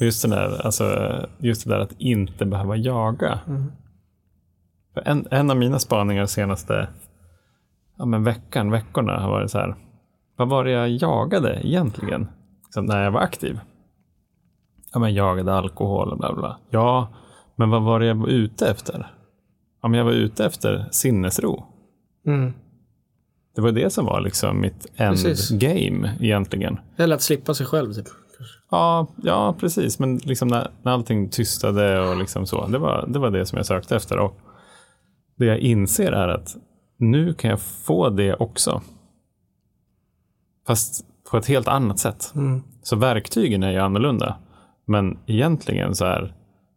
[0.00, 0.84] Just det, där, alltså,
[1.38, 3.40] just det där att inte behöva jaga.
[4.94, 6.88] För En, en av mina spaningar senaste
[7.98, 9.76] ja, men veckan, veckorna har varit så här.
[10.36, 12.28] Vad var det jag jagade egentligen?
[12.64, 13.60] Liksom när jag var aktiv.
[14.92, 16.58] Ja, men jag jagade alkohol och bla bla.
[16.70, 17.08] Ja,
[17.56, 19.12] men vad var det jag var ute efter?
[19.82, 21.64] Ja, men jag var ute efter sinnesro.
[22.26, 22.52] Mm.
[23.54, 26.78] Det var det som var liksom mitt endgame egentligen.
[26.96, 27.92] Eller att slippa sig själv.
[27.92, 28.06] Typ.
[28.70, 29.98] Ja, ja precis.
[29.98, 32.66] Men liksom när, när allting tystade och liksom så.
[32.66, 34.18] Det var, det var det som jag sökte efter.
[34.18, 34.38] Och
[35.36, 36.56] det jag inser är att
[36.98, 38.82] nu kan jag få det också.
[40.66, 42.32] Fast på ett helt annat sätt.
[42.82, 44.36] Så verktygen är ju annorlunda.
[44.84, 46.34] Men egentligen så är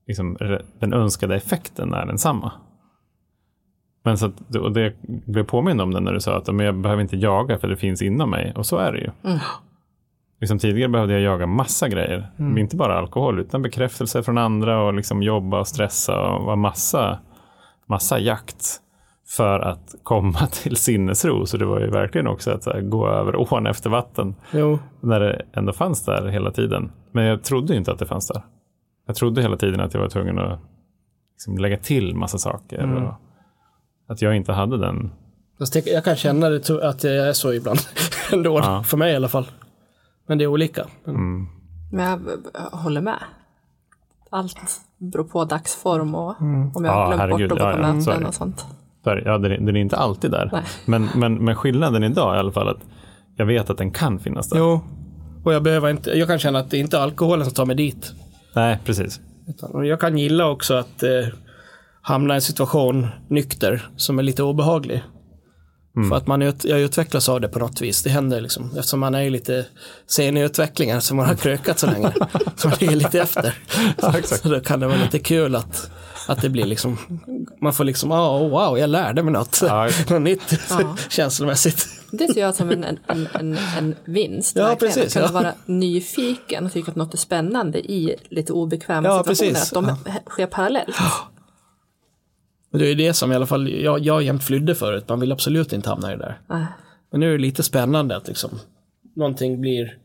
[0.08, 0.38] liksom,
[0.80, 2.52] den önskade effekten är densamma.
[4.04, 6.76] Men så att, och det blev påmind om det när du sa att men jag
[6.76, 8.54] behöver inte jaga för det finns inom mig.
[8.56, 9.10] Och så är det ju.
[10.40, 12.32] Liksom tidigare behövde jag jaga massa grejer.
[12.58, 17.20] Inte bara alkohol utan bekräftelse från andra och liksom jobba och stressa och vara massa,
[17.86, 18.81] massa jakt
[19.38, 21.46] för att komma till sinnesro.
[21.46, 25.20] Så det var ju verkligen också att här, gå över ån efter vatten Jo, när
[25.20, 26.92] det ändå fanns där hela tiden.
[27.12, 28.42] Men jag trodde inte att det fanns där.
[29.08, 30.60] Jag trodde hela tiden att jag var tvungen att
[31.34, 32.96] liksom lägga till massa saker.
[32.96, 33.14] Och
[34.14, 35.12] att jag inte hade den.
[35.86, 37.80] Jag kan känna det, att det är så ibland.
[38.34, 38.84] Ändå, Ja.
[38.84, 39.46] för mig i alla fall.
[40.28, 40.86] Men det är olika.
[41.04, 41.48] Men,
[41.92, 42.20] Men jag,
[42.54, 43.20] jag håller med.
[44.30, 47.50] Allt beror på dagsform och om jag Ja, har glömt herregud.
[47.50, 48.66] bort att gå Ja, på ja, möten och sånt.
[49.04, 50.50] Där, ja, den, är- den är inte alltid där.
[50.54, 50.64] Nej.
[50.86, 52.82] Men, men, men skillnaden idag är i alla fall att
[53.36, 54.58] jag vet att den kan finnas där.
[54.58, 54.82] Jo,
[55.44, 57.76] och jag behöver inte, jag kan känna att det inte är alkoholen som tar mig
[57.76, 58.14] dit.
[58.56, 59.20] Nej, precis.
[59.48, 61.10] Utan, och jag kan gilla också att eh,
[62.02, 65.04] hamna i en situation nykter som är lite obehaglig.
[66.10, 68.04] För att man ut, jag utvecklas av det på något vis.
[68.04, 68.66] Det händer liksom.
[68.78, 69.66] Eftersom man är lite
[70.08, 72.12] sen i utvecklingen så man har krökat så länge.
[72.56, 73.58] så man ligger lite efter.
[74.02, 74.42] Ja, exakt.
[74.42, 75.92] Så då kan det vara lite kul att,
[76.32, 76.98] att det blir liksom,
[77.62, 79.60] man får liksom, oh, wow, jag lärde mig något.
[79.62, 79.90] Ja.
[80.10, 80.96] något nytt Ja.
[81.10, 81.88] känslomässigt.
[82.12, 82.98] Det ser jag som en, en,
[83.34, 84.56] en, en, vinst.
[84.56, 84.94] Ja, verkligen.
[84.94, 85.44] precis, Att kunna ja.
[85.44, 89.52] vara nyfiken och tycka att något är spännande i lite obekväma Ja, situationer.
[89.54, 89.74] precis.
[89.74, 89.96] Att de
[90.30, 90.96] sker parallellt.
[92.74, 95.10] Det är det som i alla fall jag, jag jämt flydde förut.
[95.10, 96.40] Man vill absolut inte hamna i det där.
[96.50, 96.66] Nej.
[97.12, 98.50] Men nu är det lite spännande att liksom
[99.16, 99.98] någonting blir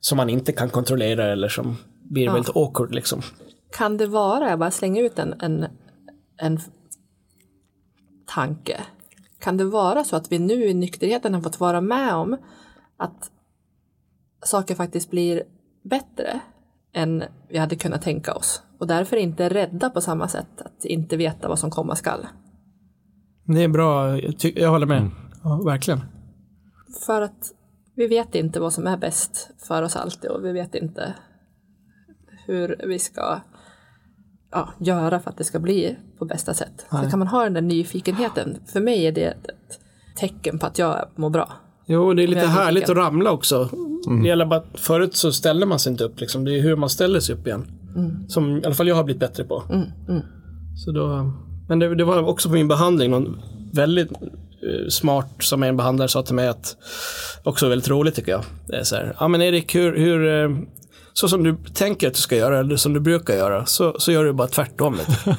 [0.00, 3.22] som man inte kan kontrollera eller som blir väldigt awkward liksom.
[3.70, 5.66] Kan det vara, jag bara slänger ut en, en,
[6.36, 6.60] en
[8.26, 8.80] tanke.
[9.38, 12.36] Kan det vara så att vi nu i nykterheten har fått vara med om
[12.96, 13.30] att
[14.44, 15.42] saker faktiskt blir
[15.82, 16.40] bättre
[16.92, 21.16] än vi hade kunnat tänka oss och därför inte rädda på samma sätt att inte
[21.16, 22.26] veta vad som komma skall.
[23.44, 25.10] Det är bra, jag, ty- jag håller med.
[25.44, 26.00] Ja, verkligen.
[27.06, 27.52] För att
[27.94, 31.14] vi vet inte vad som är bäst för oss alltid och vi vet inte
[32.46, 33.40] hur vi ska
[34.52, 36.86] ja, göra för att det ska bli på bästa sätt.
[36.90, 38.58] Så kan man ha den där nyfikenheten.
[38.72, 39.78] För mig är det ett
[40.16, 41.52] tecken på att jag mår bra.
[41.86, 43.68] Jo, det är lite härligt tycker att ramla också.
[44.22, 46.20] Det gäller bara att förut så ställde man sig inte upp.
[46.20, 46.44] Liksom.
[46.44, 47.66] Det är hur man ställer sig upp igen.
[48.28, 49.62] Som i alla fall jag har blivit bättre på.
[50.84, 51.32] Så då,
[51.68, 53.40] men det, det var också på min behandling någon
[53.72, 56.76] väldigt eh, smart som en behandlare sa till mig att
[57.44, 58.44] också väldigt roligt tycker jag.
[58.66, 60.58] Det är så här, ja men Erik, hur, hur eh,
[61.18, 64.12] så som du tänker att du ska göra eller som du brukar göra så, så
[64.12, 64.94] gör du bara tvärtom.
[64.94, 65.36] Lite.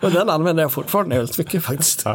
[0.00, 2.04] Och den använder jag fortfarande väldigt mycket faktiskt.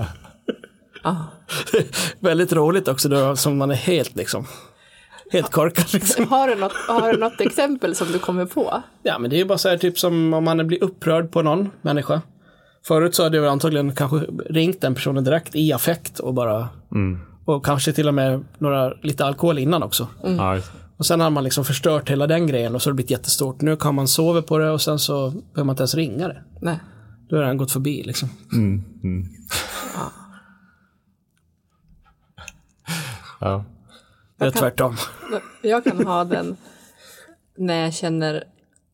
[2.20, 4.45] Väldigt roligt också då som man är helt liksom
[5.32, 5.93] helt korkad.
[5.93, 6.26] Liksom.
[6.30, 8.84] Har du, något, har du något exempel som du kommer på?
[9.03, 11.41] Ja men det är ju bara så här typ som om man blir upprörd på
[11.41, 12.22] någon människa.
[12.86, 14.18] Förut så hade jag antagligen kanske
[14.49, 16.70] ringt den personen direkt i affekt och bara
[17.45, 20.07] och kanske till och med några, lite alkohol innan också.
[20.24, 20.86] Ja, det.
[20.97, 23.61] Och sen har man liksom förstört hela den grejen och så har det blivit jättestort.
[23.61, 26.43] Nu kan man sova på det och sen så behöver man inte ens ringa det.
[26.61, 26.79] Nej.
[27.29, 28.29] Då har den gått förbi liksom.
[33.39, 33.65] ja.
[34.37, 34.95] Det är kan- tvärtom.
[35.61, 36.57] Jag kan ha den
[37.57, 38.43] när jag känner,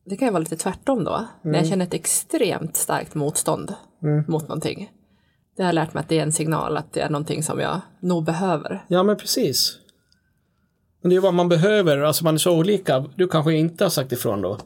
[0.05, 3.73] det kan ju vara lite tvärtom då, när jag känner ett extremt starkt motstånd
[4.27, 4.91] mot någonting.
[5.57, 7.59] Det har jag lärt mig att det är en signal att det är någonting som
[7.59, 8.85] jag nog behöver.
[8.87, 9.77] Ja men precis.
[11.03, 13.05] Men det är vad man behöver, alltså man är så olika.
[13.15, 14.57] Du kanske inte har sagt ifrån då.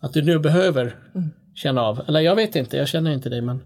[0.00, 0.96] Att du nu behöver
[1.54, 2.00] känna av.
[2.08, 3.60] Eller jag vet inte, jag känner inte dig men.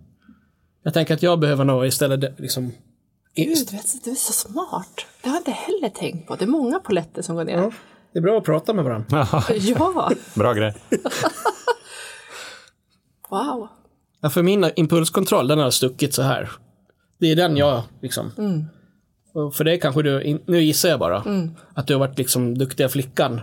[0.82, 2.72] Jag tänker att jag behöver nog istället liksom.
[3.34, 3.68] Gud,
[4.04, 5.06] du, är så smart.
[5.22, 6.36] Det har jag inte heller tänkt på.
[6.36, 7.56] Det är många poletter som går ner.
[7.56, 7.72] Ja,
[8.12, 9.28] det är bra att prata med varandra.
[9.58, 10.74] Ja, Bra grej.
[13.30, 13.68] wow.
[14.20, 16.50] Ja, för min impulskontroll, den har stuckit så här.
[17.20, 18.30] Det är den jag liksom.
[18.36, 18.73] Och
[19.54, 21.24] för det kanske du, nu gissar jag bara,
[21.74, 23.40] att du har varit liksom duktiga flickan.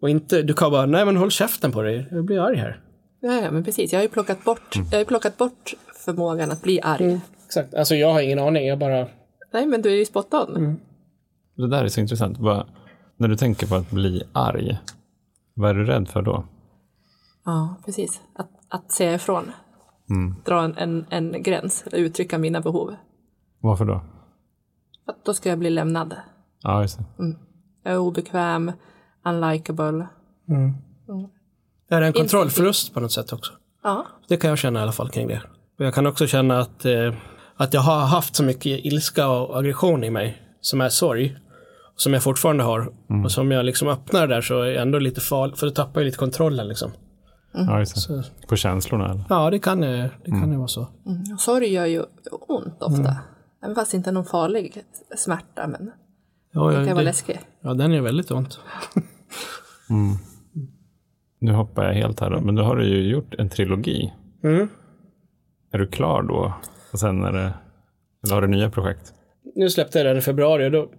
[0.00, 2.80] Och inte, du kan bara, nej men håll käften på dig, jag blir arg här.
[3.20, 3.92] Ja, ja, men precis.
[3.92, 7.20] Jag har ju plockat bort, jag har ju plockat bort förmågan att bli arg.
[7.46, 9.06] Exakt, alltså jag har ingen aning, jag bara,
[9.54, 10.80] Nej, men du är ju spot on.
[11.56, 12.38] Det där är så intressant.
[12.38, 12.66] Vad,
[13.16, 14.78] när du tänker på att bli arg,
[15.54, 16.44] vad är du rädd för då?
[17.44, 18.20] Ja, precis.
[18.34, 19.50] Att, att säga ifrån.
[20.44, 22.94] Dra en, en, en gräns, eller uttrycka mina behov.
[23.60, 24.00] Varför då?
[25.04, 26.14] För att då ska jag bli lämnad.
[26.62, 27.04] Ja, just det.
[27.84, 28.72] Jag är obekväm,
[29.24, 30.06] unlikable.
[31.90, 33.52] är det en kontrollförlust på något sätt också?
[33.82, 35.42] Ja, Det kan jag känna i alla fall kring det.
[35.76, 37.14] Jag kan också känna att, eh,
[37.56, 41.36] att jag har haft så mycket ilska och aggression i mig, som är sorg,
[41.96, 42.92] som jag fortfarande har.
[43.24, 46.00] Och som jag liksom öppnar där så är jag ändå lite farligt, för då tappar
[46.00, 46.90] jag lite kontrollen liksom.
[47.52, 48.24] Ja, just det.
[48.48, 49.04] På känslorna?
[49.10, 49.24] Eller?
[49.28, 50.80] ja, det kan, ju- det kan ju vara så.
[51.34, 52.02] och sorg gör ju
[52.48, 53.16] ont ofta.
[53.64, 54.82] Även fast inte någon farlig
[55.16, 55.90] smärta, men
[56.52, 57.40] Ja, det ja, kan vara läskig.
[57.60, 58.58] ja, den är väldigt ont.
[61.38, 64.12] Nu hoppar jag helt här då, men då har du ju gjort en trilogi.
[64.44, 64.68] Mm.
[65.72, 66.52] Är du klar då?
[66.92, 67.54] Och sen är det,
[68.24, 69.12] eller har du nya projekt?
[69.54, 70.90] Nu släppte jag den i februari då,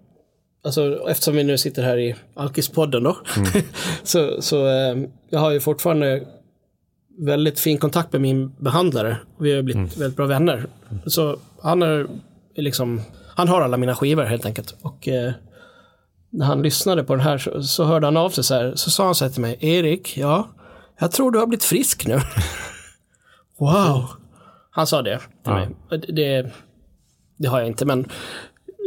[0.64, 3.18] alltså eftersom vi nu sitter här i Alkispodden då,
[4.04, 4.98] så, så eh,
[5.30, 6.28] jag har ju fortfarande
[7.18, 9.18] väldigt fin kontakt med min behandlare.
[9.40, 10.66] Vi har blivit väldigt bra vänner.
[11.06, 12.08] Så han är
[12.56, 13.02] liksom,
[13.36, 14.76] han har alla mina skivor helt enkelt.
[14.82, 15.34] Och eh,
[16.30, 18.92] när han lyssnade på den här så, så hörde han av sig så här, så
[18.92, 20.48] sa han så här till mig, Erik, ja,
[21.00, 22.20] jag tror du har blivit frisk nu.
[23.60, 24.10] wow!
[24.72, 25.54] Han sa det till Ja.
[25.56, 25.70] mig.
[26.08, 26.52] Det,
[27.38, 28.10] det, har jag inte, men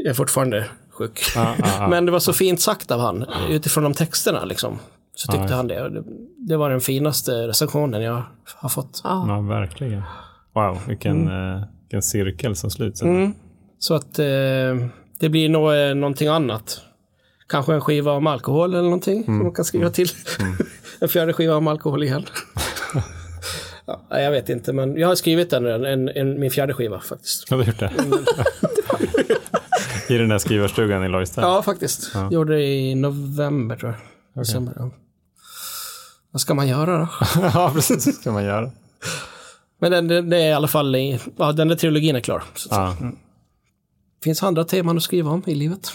[0.05, 1.21] jag är fortfarande sjuk.
[1.35, 1.89] Ja, ja.
[1.91, 4.79] Men det var så fint sagt av han, utifrån de texterna liksom.
[5.15, 5.89] Så tyckte han det.
[5.89, 6.03] Det.
[6.37, 8.23] Det var den finaste recensionen jag
[8.57, 9.01] har fått.
[9.05, 9.41] Ja.
[9.41, 10.03] Verkligen.
[10.55, 13.03] Wow, vilken, eh, vilken cirkel som sluts.
[13.03, 13.35] Mm.
[13.79, 14.27] Så att eh,
[15.19, 16.81] det blir nog eh, någonting annat.
[17.49, 20.09] Kanske en skiva om alkohol eller någonting som man kan skriva till.
[21.01, 22.27] en fjärde skiva om alkohol igen.
[23.87, 27.01] ja, jag vet inte, men jag har skrivit den, en, en, en, min fjärde skiva
[27.01, 27.51] faktiskt.
[27.51, 27.91] Har du gjort det?
[30.15, 31.41] I den där skrivarstugan i Lojsta?
[31.41, 32.13] Ja, faktiskt.
[32.31, 34.01] Gjorde det i november tror jag.
[34.43, 34.91] December, ja.
[36.31, 37.09] Vad ska man göra då?
[37.55, 38.05] ja, precis.
[38.05, 38.71] Det ska man göra.
[39.81, 42.43] Men den, den, det är i alla fall, i, ja, den där trilogin är klar.
[42.55, 42.97] Så, Ja.
[44.25, 45.93] Finns andra teman att skriva om i livet?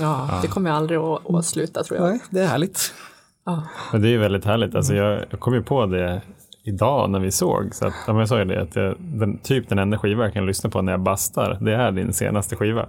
[0.00, 2.08] Ja, det kommer jag aldrig att, att sluta tror jag.
[2.08, 2.94] Nej, det är härligt.
[3.46, 3.62] Ja.
[3.92, 4.74] Men det är väldigt härligt.
[4.74, 6.22] Alltså jag, jag kom ju på det
[6.64, 7.74] idag när vi såg.
[7.74, 10.32] Så att, ja, jag sa ju det, att jag, den, typ den enda skiva jag
[10.32, 12.86] kan lyssna på när jag bastar, det är din senaste skiva.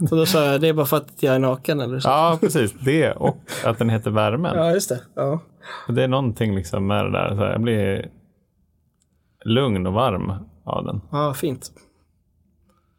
[0.00, 2.08] Och då sa jag, det är bara för att jag är naken eller så.
[2.08, 2.72] Ja, precis.
[2.80, 4.56] Det och att den heter Värmen.
[4.56, 5.00] Ja, just det.
[5.14, 5.40] Ja.
[5.88, 7.36] Det är någonting liksom med det där.
[7.36, 8.08] Så jag blir
[9.44, 10.32] lugn och varm
[10.64, 11.00] av den.
[11.10, 11.70] ja, fint.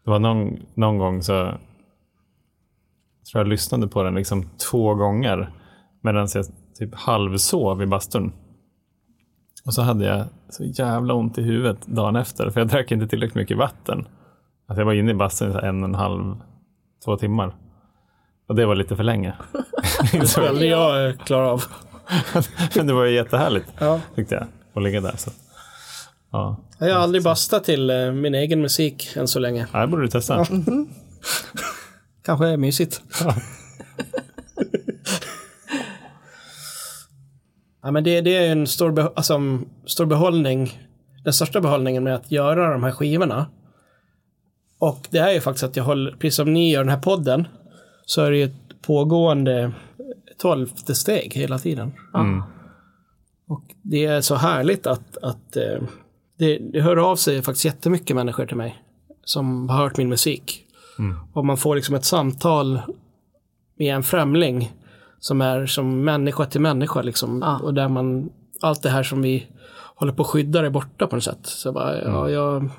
[0.07, 1.57] Det var någon, någon gång så jag
[3.31, 5.51] tror jag lyssnade på den liksom två gånger
[6.01, 6.45] medan jag
[6.79, 8.31] typ halvsov i bastun.
[9.65, 13.07] Och så hade jag så jävla ont i huvudet dagen efter för jag drack inte
[13.07, 14.07] tillräckligt mycket vatten.
[14.67, 16.35] Alltså jag var inne i bastun i en och en halv,
[17.05, 17.55] två timmar.
[18.47, 19.33] Och det var lite för länge.
[20.11, 21.63] Det skulle jag klara av.
[22.75, 24.01] Men det var ju jättehärligt Ja.
[24.15, 24.47] tyckte jag.
[24.73, 25.15] Att ligga där.
[25.17, 25.31] Så.
[26.31, 26.63] Ja.
[26.79, 29.67] Jag har aldrig bastat till eh, min egen musik än så länge.
[29.73, 30.45] Ja, det borde du testa.
[32.23, 33.01] Kanske är mysigt.
[37.83, 40.81] ja, men det, det är en stor, be- alltså, en stor behållning.
[41.23, 43.47] Den största behållningen med att göra de här skivorna.
[44.79, 47.47] Och det är ju faktiskt att jag håller, precis som ni gör den här podden,
[48.05, 49.71] så är det ju ett pågående
[50.37, 51.91] tolfte steg hela tiden.
[53.47, 55.81] Och det är så härligt att, att eh,
[56.37, 58.83] det, det hör av sig faktiskt jättemycket människor till mig
[59.23, 60.65] som har hört min musik.
[61.33, 62.81] Och man får liksom ett samtal
[63.77, 64.71] med en främling
[65.19, 67.01] som är som människa till människa.
[67.01, 67.41] Liksom.
[67.41, 67.59] Ja.
[67.63, 68.29] Och där man,
[68.61, 69.47] allt det här som vi
[69.95, 71.39] håller på att skydda är borta på något sätt.
[71.43, 72.69] Så bara, ja, jag,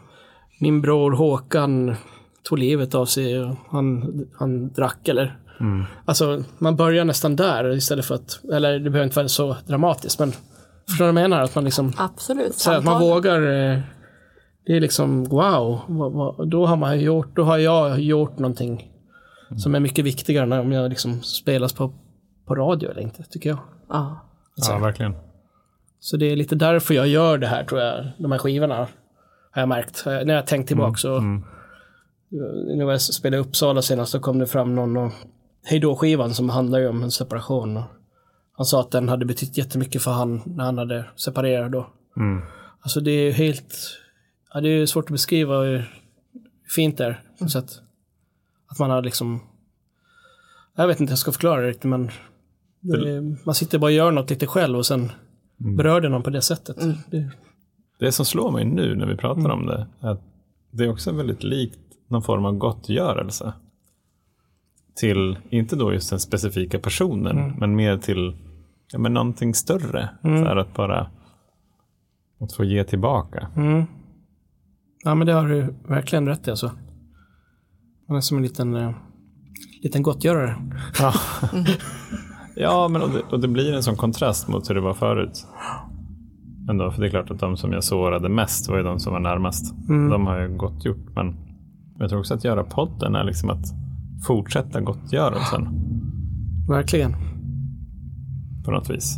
[0.60, 1.94] min bror Håkan
[2.42, 5.38] tog livet av sig och han, han drack eller.
[6.04, 10.18] Alltså man börjar nästan där istället för att, eller det behöver inte vara så dramatiskt
[10.18, 10.32] men
[10.88, 11.42] förstår du vad jag menar?
[11.42, 12.54] Att man liksom Absolut.
[12.54, 13.42] så att man vågar.
[13.42, 13.78] eh,
[14.66, 15.80] Det är liksom wow.
[16.46, 18.92] Då har man gjort, då har jag gjort någonting
[19.56, 21.92] som är mycket viktigare än om jag liksom spelas på,
[22.46, 23.58] på radio eller inte, tycker jag.
[23.88, 24.24] Ja.
[24.68, 25.16] Ja, verkligen.
[26.00, 28.06] Så det är lite därför jag gör det här, tror jag.
[28.18, 28.74] De här skivorna
[29.50, 30.02] har jag märkt.
[30.06, 31.20] Jag- När jag tänkt tillbaka så.
[32.76, 35.12] När jag spelade i Uppsala senast så kom det fram någon och
[35.64, 37.76] Hejdå-skivan som handlar ju om en separation.
[37.76, 37.82] Och
[38.58, 41.86] han sa att den hade betytt jättemycket för han när han hade separerat då.
[42.16, 42.42] Mm.
[42.80, 43.74] Alltså det är helt...
[44.54, 45.90] Ja, det är svårt att beskriva hur
[46.74, 47.80] fint det är på något sätt.
[48.66, 49.40] Att man har liksom...
[50.76, 52.10] Jag vet inte hur jag ska förklara det riktigt men...
[52.80, 55.12] Det man sitter bara och gör något lite själv och sen
[55.56, 56.76] berör det någon på det sättet.
[57.10, 57.30] Det,
[57.98, 60.22] Det som slår mig nu när vi pratar om det är att
[60.70, 61.78] det är också väldigt likt
[62.08, 63.52] någon form av gottgörelse.
[64.94, 68.36] Till, inte då just den specifika personen, men mer till
[68.92, 70.08] ja, men någonting större.
[70.22, 71.10] Så här att bara
[72.40, 73.48] att få ge tillbaka.
[75.04, 76.72] ja men det har du verkligen rätt i alltså.
[78.08, 78.90] Man är som en liten, eh,
[79.82, 80.56] liten gottgörare.
[80.98, 81.12] Ja,
[82.56, 85.46] ja men och det, och det blir en sån kontrast mot hur det var förut.
[86.70, 89.12] Ändå, för det är klart att de som jag sårade mest var ju de som
[89.12, 89.74] var närmast.
[90.10, 91.36] De har ju gott gjort, men
[91.98, 93.64] jag tror också att göra podden är liksom att
[94.26, 95.68] fortsätta gottgörelsen
[96.68, 97.16] Verkligen.
[98.68, 99.16] På något vis.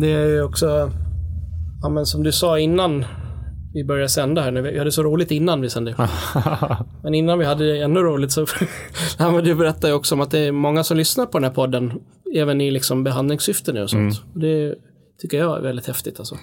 [0.00, 0.90] Det är ju också,
[1.82, 3.04] ja men som du sa innan
[3.74, 5.94] vi började sända här, vi, hade så roligt innan vi sände.
[7.02, 8.46] men innan vi hade det ännu roligt så,
[9.18, 11.44] ja men du berättade ju också om att det är många som lyssnar på den
[11.44, 11.92] här podden,
[12.34, 14.22] även i liksom behandlingssyfte nu och sånt.
[14.34, 14.74] Och det
[15.18, 16.36] tycker jag är väldigt häftigt alltså.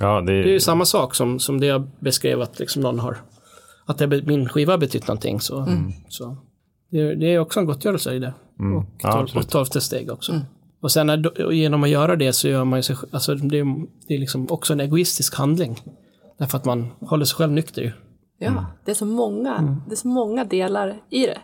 [0.00, 2.82] Ja, det är, Det är ju samma sak som, som det jag beskrev att liksom
[2.82, 3.16] någon har,
[3.86, 5.40] att det, min skiva har betytt någonting.
[5.40, 5.66] Så,
[6.08, 6.36] så.
[6.90, 8.34] Det, är- det är också en gottgörelse i det.
[8.78, 10.32] Och, Ja, tolv, och tolfte steg också.
[10.86, 13.58] Och sen när, och genom att göra det så gör man ju sig, alltså det,
[13.58, 15.80] är- det är liksom också en egoistisk handling.
[16.38, 17.92] Därför att man håller sig själv nykter ju.
[18.38, 21.38] Ja, det är så många, det är så många delar i det.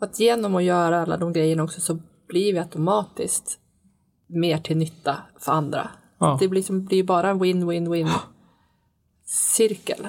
[0.00, 1.98] Att genom att göra alla de grejerna också så
[2.28, 3.58] blir vi automatiskt
[4.26, 5.90] mer till nytta för andra.
[6.18, 6.36] Ja.
[6.40, 8.08] Det blir, som, blir bara en win-win-win
[9.56, 10.08] cirkel.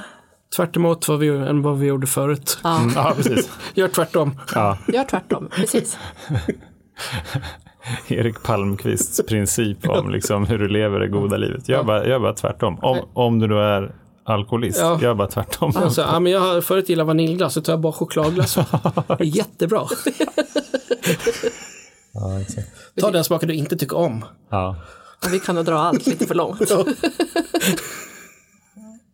[0.55, 2.57] Tvärt emot vad vi, än vad vi gjorde förut.
[2.63, 3.49] ja, precis.
[3.73, 4.39] Gör tvärtom.
[4.55, 5.97] Ja, Gör tvärtom, precis.
[8.07, 11.69] Erik Palmqvists princip om liksom hur du lever det goda livet.
[11.69, 12.79] Gör bara, gör bara tvärtom.
[12.81, 14.99] Om, om du då är alkoholist, Ja.
[15.01, 15.71] gör bara tvärtom.
[15.75, 18.55] Alltså, ja, men jag har förut gillat vaniljglass, så tar jag bara chokladglass.
[19.07, 19.87] Det är jättebra.
[22.15, 22.67] Ja, exakt.
[22.99, 24.25] Ta den smaken du inte tycker om.
[24.49, 24.75] Ja.
[25.25, 26.71] Och vi kan nog dra allt lite för långt.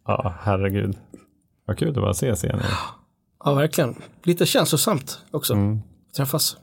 [0.08, 0.98] ja, herregud.
[1.66, 2.60] Vad kul det var att ses igen.
[3.44, 3.96] Ja, verkligen.
[4.24, 5.56] Lite känslosamt också.
[6.18, 6.58] Träffas.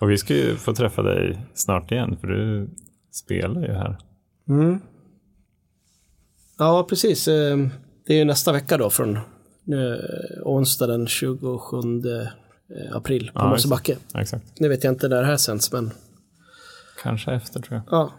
[0.00, 2.70] Och vi ska ju få träffa dig snart igen, för du
[3.12, 3.98] spelar ju här.
[6.58, 7.28] Ja, precis.
[7.28, 7.56] Eh,
[8.06, 9.18] Det är ju nästa vecka då från
[9.64, 10.00] nu,
[10.44, 13.96] onsdag den 27 eh, april på Ja, Mosebacke.
[14.58, 15.90] Nu vet jag inte när det här sänds, men
[17.02, 18.00] Kanske efter tror jag.
[18.00, 18.12] ja.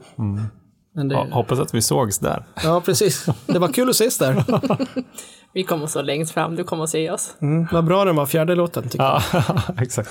[0.93, 2.45] Men det, Ja, hoppas att vi sågs där.
[2.63, 3.25] ja, precis.
[3.47, 4.43] Det var kul att ses där.
[5.53, 7.35] Vi kommer så längst fram, du kommer att se oss.
[7.41, 8.83] Mm, vad bra den var, fjärde låten.
[8.89, 9.21] Tycker jag.
[9.33, 10.09] Ja, exakt.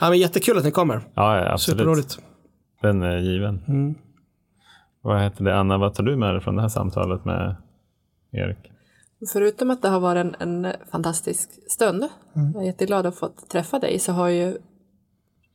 [0.00, 1.00] Ja, men jättekul att ni kommer.
[1.14, 1.78] Ja, ja absolut.
[1.78, 2.18] Superroligt.
[2.82, 3.60] Den är given.
[5.02, 5.78] Vad heter det, Anna?
[5.78, 7.56] Vad tar du med dig från det här samtalet med
[8.32, 8.58] Erik?
[9.32, 12.08] Förutom att det har varit en, en fantastisk stund,
[12.54, 14.58] jag är jätteglad att ha fått träffa dig, så har ju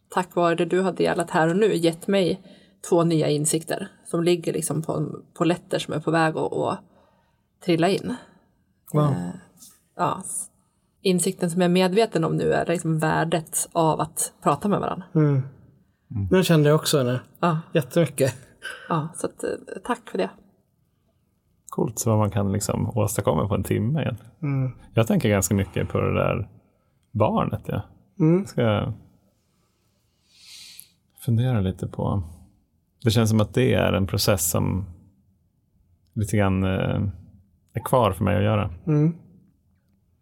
[0.09, 2.41] tack vare det du har delat här och nu gett mig
[2.89, 6.79] två nya insikter som ligger liksom på, på lätter som är på väg att, att
[7.65, 8.15] trilla in.
[8.93, 9.13] Wow.
[9.95, 10.47] Ja, s-
[11.05, 15.05] insikten som jag är medveten om nu är liksom värdet av att prata med varandra.
[15.15, 15.41] Mm.
[16.29, 17.19] Den kände jag också nu.
[17.39, 18.35] Ja, Jättemycket.
[18.89, 19.49] ja, så att, eh,
[19.83, 20.29] tack för det.
[21.69, 24.71] Coolt så vad man kan liksom åstadkomma på en timme egentligen.
[24.93, 26.49] Jag tänker ganska mycket på det där
[27.11, 27.61] barnet.
[27.65, 27.81] Ja.
[28.15, 28.93] Jag ska
[31.25, 32.23] fundera lite på.
[33.03, 34.85] Det känns som att det är en process som
[36.13, 37.01] lite grann eh,
[37.73, 38.69] är kvar för mig att göra.
[38.87, 39.15] Mm.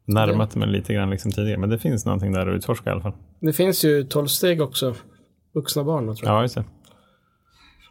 [0.06, 1.60] Närmat mig lite grann liksom tidigare.
[1.60, 3.14] Men det finns någonting där att utforska i alla fall.
[3.40, 4.96] Det finns ju tolvsteg också.
[5.54, 6.38] Vuxna barn då, tror jag.
[6.38, 6.64] Ja, just det.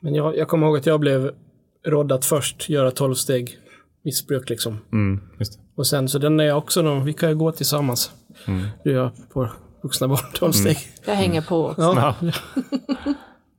[0.01, 1.31] Men jag, jag kommer ihåg att jag blev
[1.87, 3.59] rådd att först göra tolvsteg
[4.05, 4.79] missbruk liksom.
[4.93, 5.59] Mm, just det.
[5.75, 8.13] Och sen så den är jag också någon, vi kan ju gå tillsammans.
[8.85, 9.49] Du och jag på
[9.83, 10.79] vuxna barn tolvsteg.
[11.07, 11.83] Jag hänger på också.
[11.83, 12.15] Ja.
[12.21, 12.33] Ja.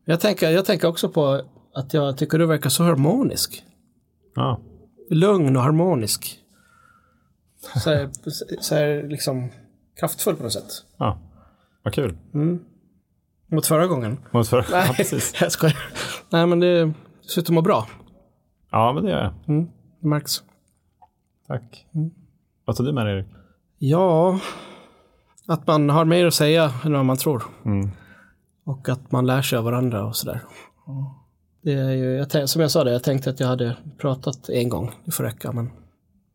[0.06, 1.42] Jag, tänker, jag tänker också på
[1.74, 3.64] att jag tycker du verkar så harmonisk.
[4.36, 4.62] Ja.
[5.10, 6.40] Lugn och harmonisk.
[7.84, 8.10] Så här,
[8.62, 9.50] så här liksom
[10.00, 10.72] kraftfull på något sätt.
[10.98, 11.18] ja.
[11.84, 12.18] Vad kul.
[13.48, 14.18] Mot förra gången.
[14.32, 14.66] Mot för...
[14.72, 15.42] ja, precis.
[15.42, 15.78] jag skojar.
[16.30, 16.94] Nej men det
[17.34, 17.88] ser ut att må bra.
[18.72, 19.34] ja, men det gör jag.
[19.48, 20.44] Mm, det märks.
[21.48, 21.86] Tack.
[22.66, 23.28] Vad tar du med dig, Erik?
[23.78, 24.40] Ja,
[25.48, 27.44] att man har mer att säga än vad man tror.
[27.66, 27.90] Mm.
[28.64, 30.42] Och att man lär sig av varandra och sådär.
[31.62, 34.70] Det är ju, jag som jag sa det, jag tänkte att jag hade pratat en
[34.70, 34.92] gång.
[35.06, 35.72] Det får räcka, men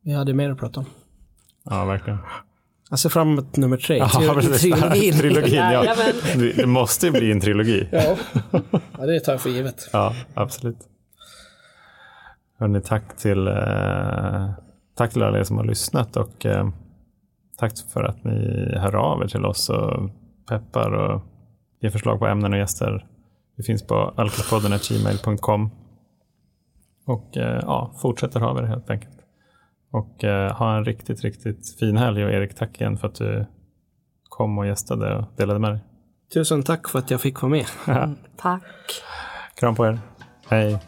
[0.03, 0.87] vi hade mer att prata om.
[1.71, 2.19] Ja, verkligen.
[2.91, 3.97] Jag ser fram emot nummer tre.
[3.97, 5.13] Ja, trilogin.
[5.19, 5.95] Trilogin, ja.
[6.57, 7.89] Det måste ju bli en trilogi.
[7.93, 8.17] ja.
[8.99, 9.89] ja, det tar jag för givet.
[9.93, 10.79] Ja, absolut.
[12.59, 14.51] Hörrni, tack till, eh,
[14.97, 16.69] tack till alla er som har lyssnat och eh,
[17.59, 20.11] tack för att ni hör av er till oss och
[20.49, 21.23] peppar och
[21.81, 23.07] ger förslag på ämnen och gäster.
[23.57, 25.71] Vi finns på alkapodden.gmail.com
[27.05, 29.18] och eh, ja, fortsätter ha er helt enkelt.
[29.91, 33.47] Och eh, ha en riktigt, riktigt fin helg och Erik, tack igen för att du
[34.29, 35.81] kom och gästade och delade med dig.
[36.35, 37.67] Tusen tack för att jag fick vara med.
[38.37, 38.63] Tack.
[39.55, 39.99] Kram på er.
[40.49, 40.79] Hej.